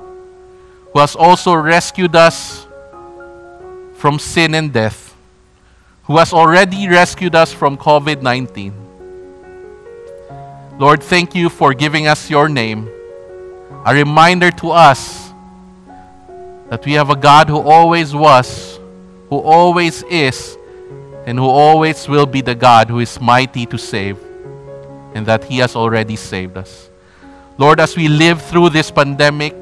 who 0.93 0.99
has 0.99 1.15
also 1.15 1.55
rescued 1.55 2.17
us 2.17 2.67
from 3.95 4.19
sin 4.19 4.55
and 4.55 4.73
death, 4.73 5.15
who 6.05 6.17
has 6.17 6.33
already 6.33 6.89
rescued 6.89 7.35
us 7.35 7.53
from 7.53 7.77
COVID 7.77 8.23
19. 8.23 8.73
Lord, 10.79 11.03
thank 11.03 11.35
you 11.35 11.49
for 11.49 11.75
giving 11.75 12.07
us 12.07 12.31
your 12.31 12.49
name, 12.49 12.89
a 13.85 13.95
reminder 13.95 14.51
to 14.53 14.71
us 14.71 15.33
that 16.69 16.85
we 16.85 16.93
have 16.93 17.11
a 17.11 17.17
God 17.17 17.49
who 17.49 17.59
always 17.59 18.15
was, 18.15 18.79
who 19.31 19.39
always 19.39 20.03
is, 20.05 20.58
and 21.29 21.39
who 21.39 21.45
always 21.45 22.09
will 22.09 22.25
be 22.25 22.41
the 22.41 22.55
God 22.55 22.89
who 22.89 23.01
is 23.01 23.21
mighty 23.21 23.67
to 23.67 23.77
save, 23.77 24.17
and 25.13 25.27
that 25.27 25.45
He 25.45 25.59
has 25.59 25.77
already 25.77 26.17
saved 26.17 26.57
us. 26.57 26.89
Lord, 27.59 27.81
as 27.81 27.95
we 27.95 28.09
live 28.09 28.41
through 28.41 28.71
this 28.71 28.91
pandemic, 28.91 29.55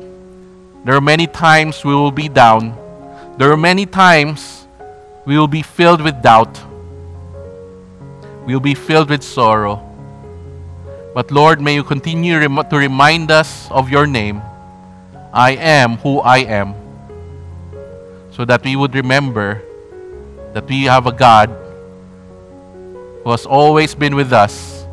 there 0.85 0.95
are 0.95 1.01
many 1.01 1.27
times 1.27 1.85
we 1.85 1.93
will 1.93 2.13
be 2.13 2.29
down. 2.29 2.71
There 3.37 3.51
are 3.51 3.57
many 3.57 3.85
times 3.85 4.69
we 5.25 5.37
will 5.37 5.49
be 5.49 5.63
filled 5.63 6.03
with 6.03 6.23
doubt. 6.23 6.57
We 8.47 8.55
will 8.55 8.63
be 8.63 8.77
filled 8.77 9.11
with 9.11 9.25
sorrow. 9.25 9.83
But 11.15 11.33
Lord, 11.33 11.61
may 11.61 11.75
you 11.75 11.83
continue 11.83 12.39
to 12.39 12.77
remind 12.79 13.33
us 13.33 13.69
of 13.73 13.91
your 13.91 14.07
name. 14.07 14.41
I 15.33 15.57
am 15.59 15.97
who 15.97 16.21
I 16.21 16.47
am. 16.47 16.77
So 18.31 18.45
that 18.45 18.63
we 18.63 18.77
would 18.77 18.95
remember 18.95 19.66
that 20.57 20.67
we 20.71 20.85
have 20.85 21.07
a 21.07 21.13
God 21.13 21.51
who 23.23 23.31
has 23.31 23.45
always 23.45 23.95
been 23.95 24.17
with 24.17 24.33
us, 24.33 24.87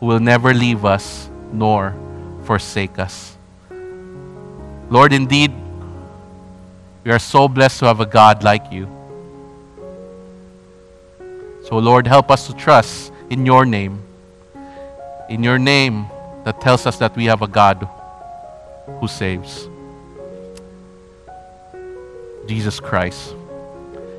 who 0.00 0.06
will 0.06 0.18
never 0.18 0.54
leave 0.54 0.86
us 0.86 1.28
nor 1.52 1.94
forsake 2.44 2.98
us. 2.98 3.36
Lord, 4.88 5.12
indeed, 5.12 5.52
we 7.04 7.10
are 7.10 7.18
so 7.18 7.48
blessed 7.48 7.80
to 7.80 7.84
have 7.84 8.00
a 8.00 8.06
God 8.06 8.42
like 8.42 8.72
you. 8.72 8.88
So, 11.66 11.76
Lord, 11.76 12.06
help 12.06 12.30
us 12.30 12.46
to 12.46 12.54
trust 12.54 13.12
in 13.28 13.44
your 13.44 13.66
name. 13.66 14.00
In 15.28 15.44
your 15.44 15.58
name 15.58 16.06
that 16.44 16.62
tells 16.62 16.86
us 16.86 16.96
that 16.96 17.14
we 17.14 17.26
have 17.26 17.42
a 17.42 17.46
God 17.46 17.86
who 19.00 19.06
saves. 19.06 19.68
Jesus 22.46 22.80
Christ. 22.80 23.34